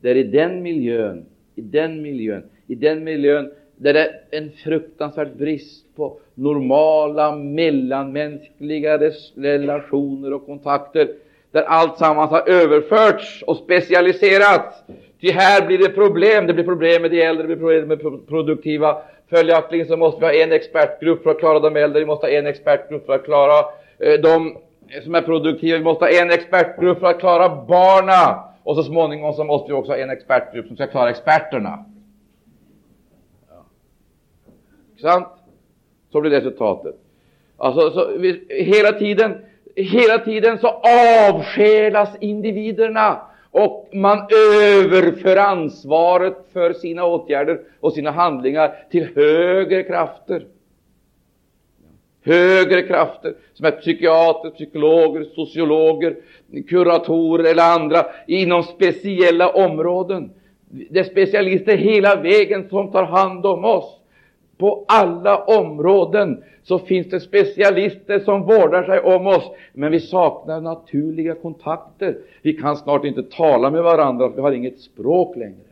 [0.00, 4.50] det är i den miljön, i den miljön, i den miljön där det är en
[4.50, 8.98] fruktansvärd brist på normala mellanmänskliga
[9.34, 11.14] relationer och kontakter,
[11.54, 14.82] där allt sammans har överförts och specialiserats.
[15.20, 16.46] Ty här blir det problem.
[16.46, 18.96] Det blir problem med de äldre, det blir problem med produktiva
[19.30, 22.30] Följaktligen så måste vi ha en expertgrupp för att klara de äldre, vi måste ha
[22.30, 23.58] en expertgrupp för att klara
[23.98, 24.58] eh, de
[25.04, 29.32] som är produktiva, vi måste ha en expertgrupp för att klara barna och så småningom
[29.32, 31.84] så måste vi också ha en expertgrupp som ska klara experterna.
[33.48, 33.64] Ja.
[35.02, 35.28] Sant?
[36.12, 36.94] Så blir resultatet.
[37.56, 39.44] Alltså, så vi, hela tiden,
[39.76, 40.68] hela tiden så
[41.28, 43.20] avskälas individerna
[43.50, 44.18] och man
[44.62, 50.46] överför ansvaret för sina åtgärder och sina handlingar till högre krafter.
[52.26, 56.16] högre krafter som är psykiater, psykologer, sociologer,
[56.68, 60.30] kuratorer eller andra inom speciella områden.
[60.90, 64.00] Det är specialister hela vägen som tar hand om oss.
[64.58, 70.60] På alla områden så finns det specialister som vårdar sig om oss, men vi saknar
[70.60, 72.16] naturliga kontakter.
[72.42, 75.64] Vi kan snart inte tala med varandra, för vi har inget språk längre.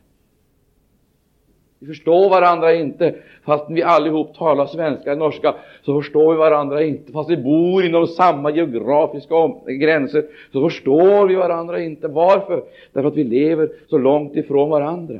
[1.82, 3.14] Vi förstår varandra inte,
[3.44, 7.12] fast vi allihop talar svenska eller norska, så förstår vi varandra inte.
[7.12, 9.34] Fast vi bor inom samma geografiska
[9.66, 12.08] gränser, så förstår vi varandra inte.
[12.08, 12.62] Varför?
[12.92, 15.18] Därför att vi lever så långt ifrån varandra.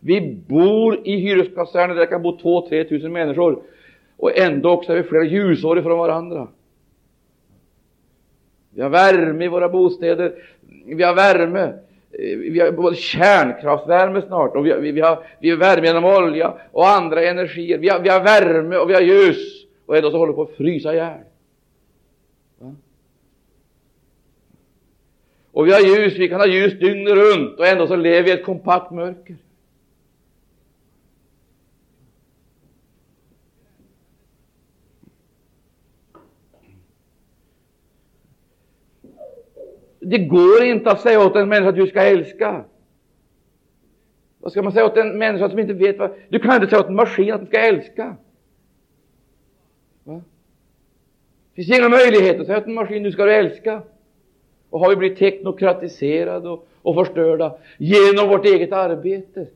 [0.00, 3.62] Vi bor i hyreskaserner där det kan bo 2-3 tusen människor,
[4.16, 6.48] och ändå också är vi flera ljusår ifrån varandra.
[8.70, 10.34] Vi har värme i våra bostäder,
[10.86, 15.50] vi har värme eh, vi har både kärnkraftvärme snart, och vi har, vi, har, vi
[15.50, 17.78] har värme genom olja och andra energier.
[17.78, 20.42] Vi har, vi har värme och vi har ljus, och ändå så håller vi på
[20.42, 21.20] att frysa ihjäl.
[25.52, 28.30] Och vi har ljus, vi kan ha ljus dygnet runt, och ändå så lever vi
[28.30, 29.36] i ett kompakt mörker.
[40.08, 42.64] Det går inte att säga åt en människa att du ska älska.
[44.38, 46.10] Vad ska man säga åt en människa som inte vet vad...
[46.28, 48.16] Du kan inte säga åt en maskin att den ska älska.
[50.04, 50.22] Va?
[51.54, 53.82] Det finns inga möjligheter att säga åt en maskin nu ska du älska.
[54.70, 59.46] Och har vi blivit teknokratiserade och, och förstörda genom vårt eget arbete.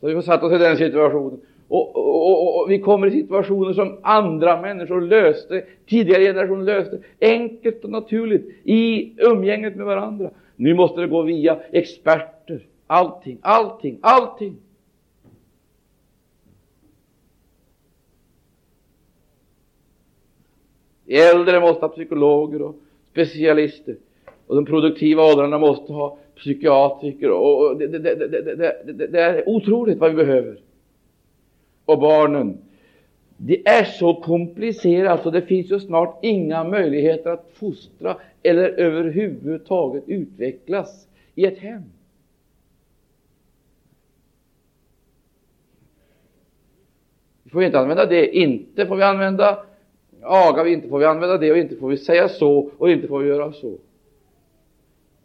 [0.00, 1.40] Så vi har satt oss i den situationen.
[1.68, 6.98] Och, och, och, och, vi kommer i situationer som andra människor löste, tidigare generationer löste,
[7.20, 10.30] enkelt och naturligt i umgänget med varandra.
[10.56, 12.66] Nu måste det gå via experter.
[12.86, 14.56] Allting, allting, allting.
[21.04, 22.76] De äldre måste ha psykologer och
[23.10, 23.96] specialister.
[24.46, 27.30] Och de produktiva åldrarna måste ha psykiatriker.
[27.30, 30.58] Och det, det, det, det är otroligt vad vi behöver
[31.86, 32.58] och barnen.
[33.36, 40.04] Det är så komplicerat så det finns ju snart inga möjligheter att fostra eller överhuvudtaget
[40.06, 41.82] utvecklas i ett hem.
[47.42, 49.64] Vi får inte använda det, inte får vi använda
[50.22, 53.18] aga, inte får vi använda det och inte får vi säga så och inte får
[53.18, 53.78] vi göra så.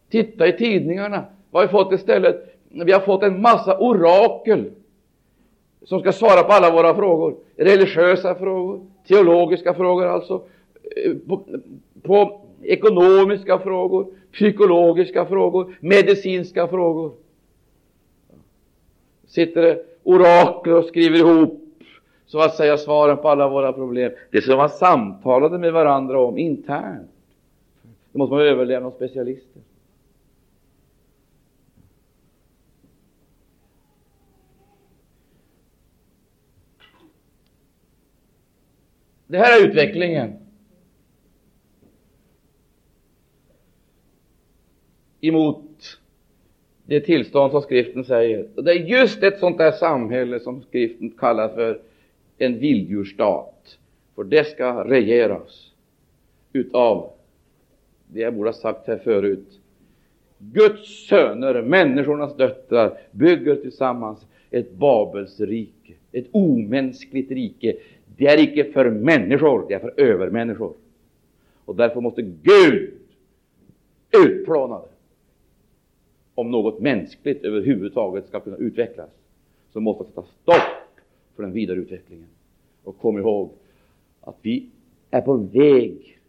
[0.10, 2.56] Titta i tidningarna, vad har vi fått istället?
[2.70, 4.72] Vi har fått en massa orakel
[5.84, 7.36] som ska svara på alla våra frågor.
[7.56, 10.44] Religiösa frågor, teologiska frågor alltså,
[10.96, 11.44] eh, på,
[12.02, 17.12] på ekonomiska frågor, psykologiska frågor, medicinska frågor.
[19.28, 21.58] Sitter det orakler och skriver ihop
[22.26, 24.12] så att säga svaren på alla våra problem.
[24.32, 27.10] Det som man samtalade med varandra om internt,
[28.12, 29.62] det måste man överlämna åt specialister.
[39.32, 40.34] Det här är utvecklingen.
[45.22, 46.00] emot
[46.86, 48.48] det tillstånd som skriften säger.
[48.56, 51.82] Och det är just ett sånt där samhälle som skriften kallar för
[52.38, 53.78] en vilddjursstat.
[54.16, 55.72] För det ska regeras
[56.54, 57.10] utav,
[58.08, 59.60] det jag borde ha sagt här förut,
[60.38, 67.76] Guds söner, människornas döttrar, bygger tillsammans ett Babels rike, ett omänskligt rike
[68.22, 70.74] det är icke för människor, det är för övermänniskor.
[71.66, 72.94] Och därför måste Gud
[74.26, 74.88] utplåna det.
[76.36, 79.10] Om något mänskligt överhuvudtaget ska kunna utvecklas,
[79.74, 80.98] så måste vi sätta stopp
[81.36, 82.28] för den vidare utvecklingen.
[82.84, 83.52] Och kom ihåg
[84.22, 84.70] att vi
[85.12, 86.20] är på väg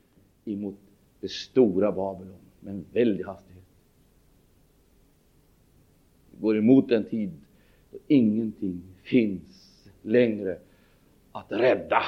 [0.45, 0.79] emot
[1.21, 3.65] det stora Babylon med en väldig hastighet.
[6.31, 7.31] Vi går emot en tid
[7.91, 10.59] då ingenting finns längre
[11.33, 12.03] att rädda.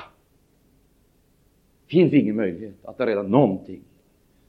[1.86, 3.80] Det finns ingen möjlighet att rädda någonting.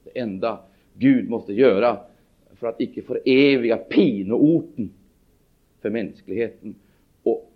[0.04, 0.60] Det enda
[0.94, 1.98] Gud måste göra
[2.54, 4.90] för att icke föreviga pinoorten
[5.80, 6.74] för mänskligheten
[7.22, 7.52] och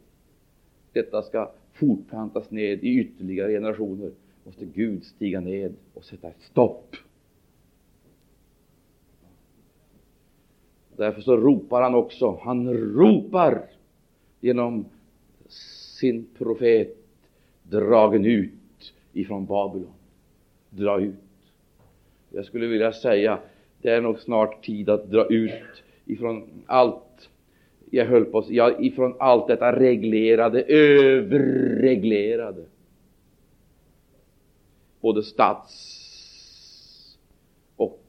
[0.93, 4.11] detta ska fortplantas ned i ytterligare generationer
[4.45, 6.97] måste Gud stiga ned och sätta ett stopp.
[10.97, 13.63] Därför så ropar han också, han ropar
[14.41, 14.85] genom
[15.49, 17.00] sin profet
[17.71, 19.93] dragen ut ifrån Babylon.
[20.71, 21.15] Dra ut.
[22.31, 23.39] Jag skulle vilja säga,
[23.83, 27.29] det är nog snart tid att dra ut ifrån allt
[27.91, 32.65] jag höll på ja, ifrån allt detta reglerade, överreglerade.
[35.01, 35.97] både stats
[37.77, 38.03] och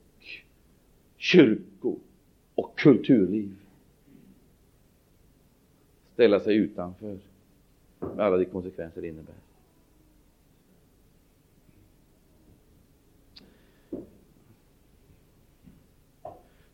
[1.17, 1.95] kyrko
[2.55, 3.55] och kulturliv
[6.13, 7.17] ställa sig utanför
[7.99, 9.35] med alla de konsekvenser det innebär.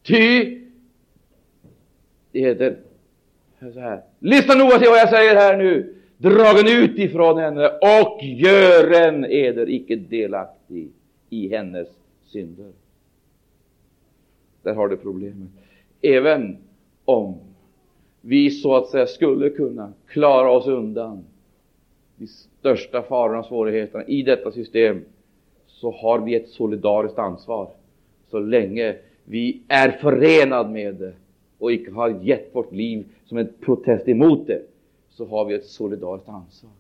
[0.08, 0.60] Ty,
[2.32, 2.78] det heter
[3.74, 4.02] så här.
[4.20, 5.96] Lyssna noga till vad jag säger här nu.
[6.18, 10.92] Dragen ut ifrån henne och gören eder icke delaktig
[11.30, 11.88] i hennes
[12.26, 12.72] synder.
[14.62, 15.50] Där har du problemet.
[16.02, 16.58] Även
[17.06, 17.38] om
[18.22, 21.26] vi så att säga skulle kunna klara oss undan
[22.16, 25.06] de största farorna och svårigheterna i detta system,
[25.68, 27.70] så har vi ett solidariskt ansvar
[28.30, 28.96] så länge
[29.30, 31.14] vi är förenade med det
[31.58, 34.62] och icke har gett vårt liv som en protest emot det,
[35.10, 36.72] så har vi ett solidariskt ansvar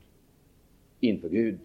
[0.99, 1.59] inför Gud.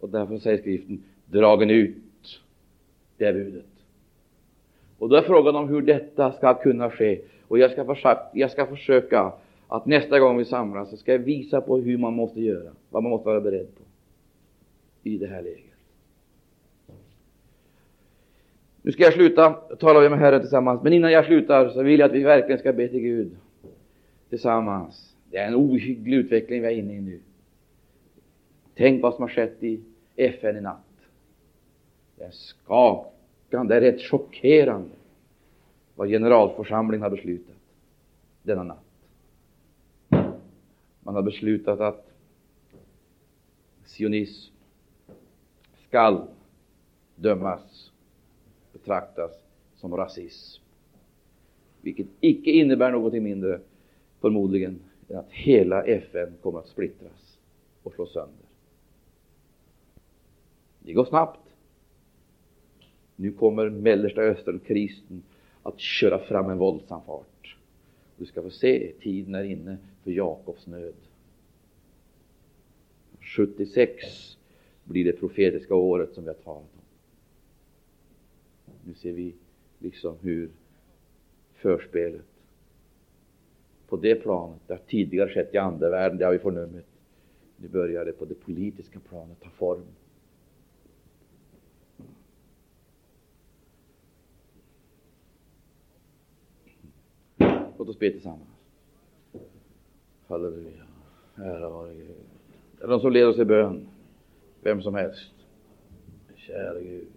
[0.00, 2.40] Och därför säger skriften, dragen ut,
[3.16, 3.64] det är budet.
[4.98, 7.20] Och då är frågan om hur detta ska kunna ske.
[7.48, 9.32] Och jag ska, försöka, jag ska försöka
[9.68, 13.02] att nästa gång vi samlas så ska jag visa på hur man måste göra, vad
[13.02, 13.83] man måste vara beredd på
[15.04, 15.64] i det här läget.
[18.82, 22.06] Nu ska jag sluta tala med Herren tillsammans, men innan jag slutar så vill jag
[22.06, 23.36] att vi verkligen ska be till Gud
[24.28, 25.14] tillsammans.
[25.30, 27.20] Det är en ohygglig utveckling vi är inne i nu.
[28.74, 29.80] Tänk vad som har skett i
[30.16, 30.78] FN i natt.
[32.16, 34.94] Det är skakande, det är rätt chockerande
[35.94, 37.56] vad generalförsamlingen har beslutat
[38.42, 38.78] denna natt.
[41.00, 42.10] Man har beslutat att
[43.84, 44.53] sionism
[45.94, 46.26] skall
[47.16, 47.92] dömas,
[48.72, 49.32] betraktas
[49.76, 50.62] som rasism.
[51.80, 53.60] Vilket icke innebär någonting mindre,
[54.20, 57.38] förmodligen, än att hela FN kommer att splittras
[57.82, 58.46] och slås sönder.
[60.78, 61.54] Det går snabbt.
[63.16, 65.22] Nu kommer Mellersta Östern-krisen
[65.62, 67.56] att köra fram en våldsam fart.
[68.16, 70.94] Du ska få se, tiden är inne för Jakobs nöd.
[73.20, 74.33] 76
[74.84, 76.84] blir det profetiska året som vi har talat om.
[78.84, 79.34] Nu ser vi
[79.78, 80.50] liksom hur
[81.54, 82.24] förspelet
[83.88, 86.86] på det planet, det har tidigare skett i andevärlden, det har vi förnummit.
[87.56, 89.86] Nu börjar det på det politiska planet ta form.
[97.78, 98.48] Låt oss be tillsammans.
[100.26, 100.84] Halleluja.
[101.36, 102.08] Ära vare Gud.
[102.78, 103.88] Det Är de som leder oss i bön?
[104.64, 105.34] Vem som helst.
[106.36, 107.08] Käre Gud.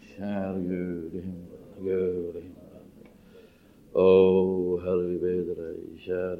[0.00, 1.58] Käre Gud i himlen.
[1.78, 2.52] Gud i himlen.
[3.92, 5.76] Oh, Herre, vi ber dig,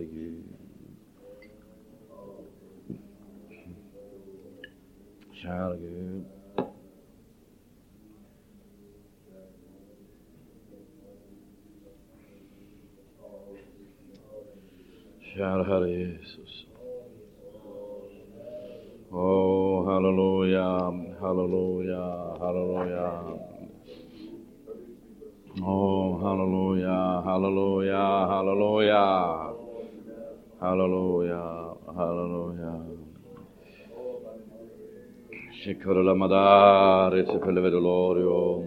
[0.07, 0.43] Gud.
[5.77, 6.25] Gud.
[15.21, 16.42] Kära Herre Jesus.
[19.15, 20.89] Oh, halleluja,
[21.21, 22.05] halleluja,
[22.41, 23.07] halleluja.
[25.61, 29.05] Oh, halleluja, halleluja, halleluja.
[30.61, 31.45] Halleluja,
[31.93, 32.73] halleluja.
[35.61, 38.65] Shikara madare se per le vedolorio.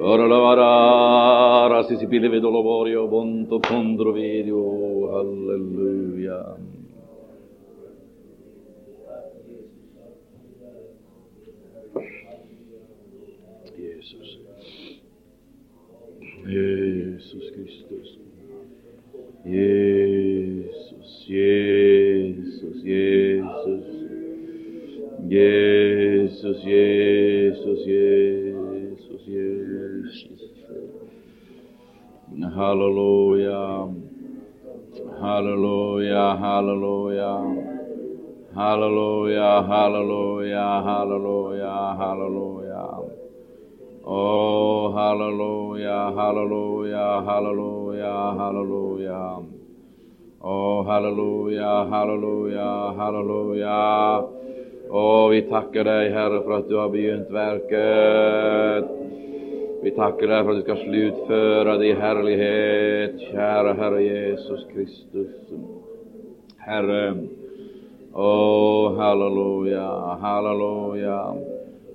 [0.00, 5.10] Ora la varara si si pile vedolorio bonto contro video.
[5.10, 6.63] Halleluja.
[16.46, 18.08] Jesus Kristus.
[19.44, 23.84] Jesus, Jesus, Jesus.
[25.28, 30.54] Jesus, Jesus, Jesus, Jesus.
[32.54, 33.94] Hallelujah.
[35.20, 37.38] Hallelujah, hallelujah.
[38.54, 42.63] Hallelujah, hallelujah, hallelujah, hallelujah.
[44.06, 49.42] Oh, hallelujah, hallelujah, hallelujah, hallelujah.
[50.42, 54.28] Oh, hallelujah, hallelujah, hallelujah.
[54.90, 58.90] Oh, vi tackar dig, Herre, för att du har begynt verket.
[59.82, 65.52] Vi tackar dig för att du ska slutföra det i härlighet, kära Herre Jesus Kristus.
[66.58, 67.14] Herre,
[68.12, 71.34] oh halleluja, halleluja,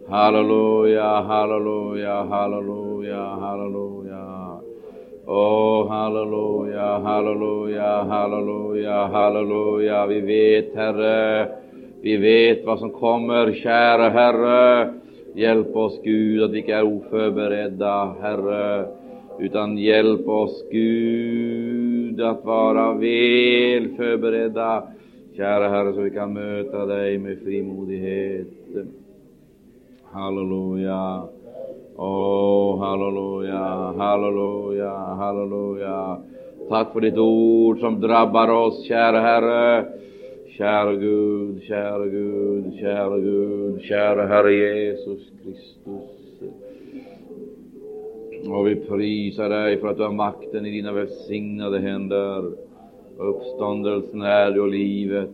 [0.10, 4.60] halleluja, halleluja, halleluja, halleluja.
[5.26, 10.06] Åh, halleluja, halleluja, halleluja, oh, halleluja.
[10.06, 11.48] Vi vet, Herre,
[12.02, 14.94] vi vet vad som kommer, kära Herre.
[15.36, 18.86] Hjälp oss, Gud, att vi inte är oförberedda, Herre,
[19.40, 24.84] utan hjälp oss, Gud, att vara väl förberedda,
[25.38, 28.48] kära Herre, så vi kan möta dig med frimodighet.
[30.12, 31.24] Halleluja.
[31.96, 36.18] Åh, oh, halleluja, halleluja, halleluja.
[36.70, 39.86] Tack för ditt ord som drabbar oss, kära Herre.
[40.58, 46.20] Kära Gud, kära Gud, kära Gud, kära Herre Jesus Kristus.
[48.50, 52.52] Och vi prisar dig för att du har makten i dina välsignade händer.
[53.18, 55.30] Uppståndelsen är du och livet.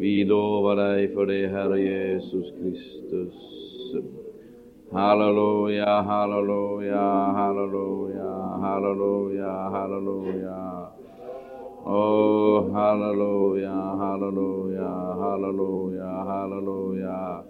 [0.00, 3.34] Vi lovar dig för det, Herre Jesus Kristus.
[4.92, 7.00] Halleluja, halleluja,
[7.36, 8.30] halleluja,
[8.62, 10.86] halleluja, halleluja.
[11.84, 14.88] Oh, halleluja, halleluja,
[15.20, 17.42] halleluja, halleluja.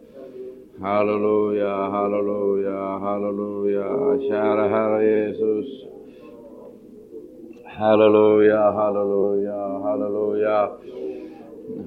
[0.80, 3.84] Halleluja, halleluja, halleluja.
[4.28, 5.66] Kära Herre Jesus.
[7.64, 10.68] Halleluja, halleluja, halleluja.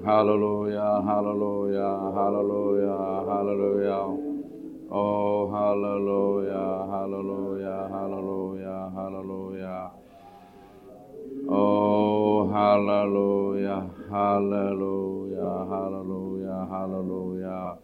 [0.04, 2.98] Halleluja, halleluja, halleluja,
[3.28, 4.00] halleluja.
[4.90, 9.92] Oh, halleluja, halleluja, halleluja, halleluja.
[11.48, 17.78] Oh, halleluja, halleluja, halleluja, halleluja.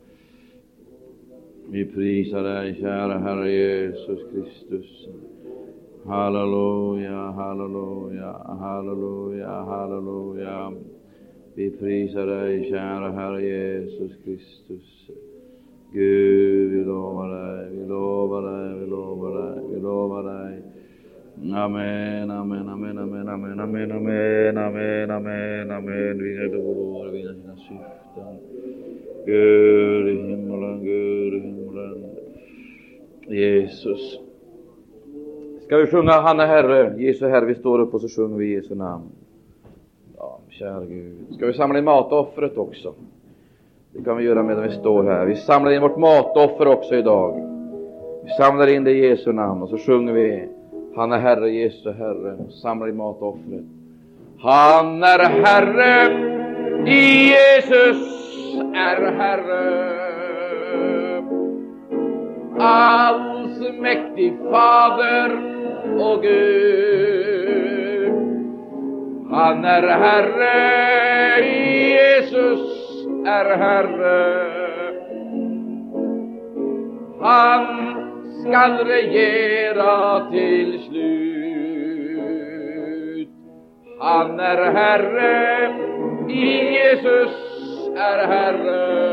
[1.69, 5.09] Vi prisar dig, kära Herre Jesus Kristus.
[6.05, 10.71] Halleluja, halleluja, halleluja, halleluja.
[11.59, 15.09] Vi prisar dig, kära Herre Jesus Kristus.
[15.93, 20.61] Gud, vi lovar dig, vi lovar dig, vi lovar dig, vi lovar dig.
[21.53, 26.23] Amen, amen, amen, amen, amen, amen, amen, amen, amen, amen.
[26.23, 28.37] Vinna ditt ord, vinna dina syften.
[29.25, 32.03] Gud i himmelen, Gud i himmelen.
[33.27, 34.19] Jesus.
[35.61, 38.53] Ska vi sjunga Han är Herre, Jesu Herre, vi står upp och så sjunger vi
[38.53, 39.09] Jesu namn.
[40.59, 41.35] Kära Gud.
[41.35, 42.93] Ska vi samla in matoffret också?
[43.93, 45.25] Det kan vi göra medan vi står här.
[45.25, 47.33] Vi samlar in vårt matoffer också idag.
[48.23, 50.47] Vi samlar in det i Jesu namn och så sjunger vi
[50.95, 52.33] Han är Herre, Jesu Herre.
[52.33, 53.63] Och samlar in matoffret.
[54.39, 56.13] Han är Herre,
[56.85, 57.97] Jesus
[58.75, 59.99] är Herre.
[62.59, 65.31] Allsmäktig Fader
[65.99, 67.38] och Gud.
[69.31, 72.59] Han är Herre, Jesus
[73.25, 74.49] är Herre.
[77.21, 77.65] Han
[78.41, 81.29] skall regera till slut.
[83.99, 85.73] Han är Herre,
[86.27, 87.35] Jesus
[87.97, 89.09] är Herre.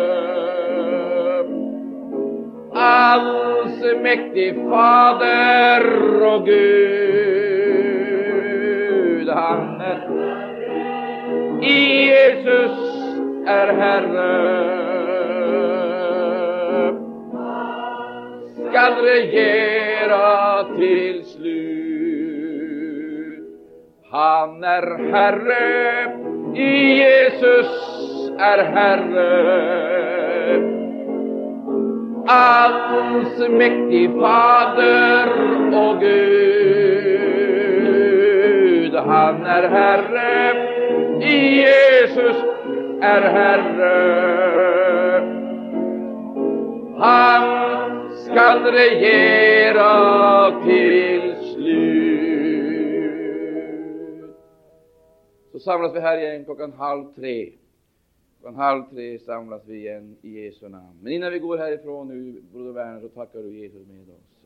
[2.74, 7.35] Allsmäktig Fader och Gud.
[9.36, 10.00] Han är
[11.60, 12.76] Jesus
[13.46, 14.66] är Herre
[18.68, 22.16] skall regera till slut.
[24.10, 26.16] Han är Herre,
[26.54, 27.70] Jesus
[28.38, 29.66] är Herre.
[32.26, 35.28] Allsmäktig Fader
[35.74, 36.95] och Gud.
[39.01, 40.52] Han är Herre,
[41.20, 42.36] Jesus
[43.01, 44.56] är Herre.
[46.98, 49.90] Han skall regera
[50.64, 51.97] till slut.
[55.52, 57.52] Så samlas vi här igen klockan halv tre.
[58.40, 60.98] Klockan halv tre samlas vi igen i Jesu namn.
[61.02, 64.36] Men innan vi går härifrån nu, broder Werner, så tackar du Jesus med oss.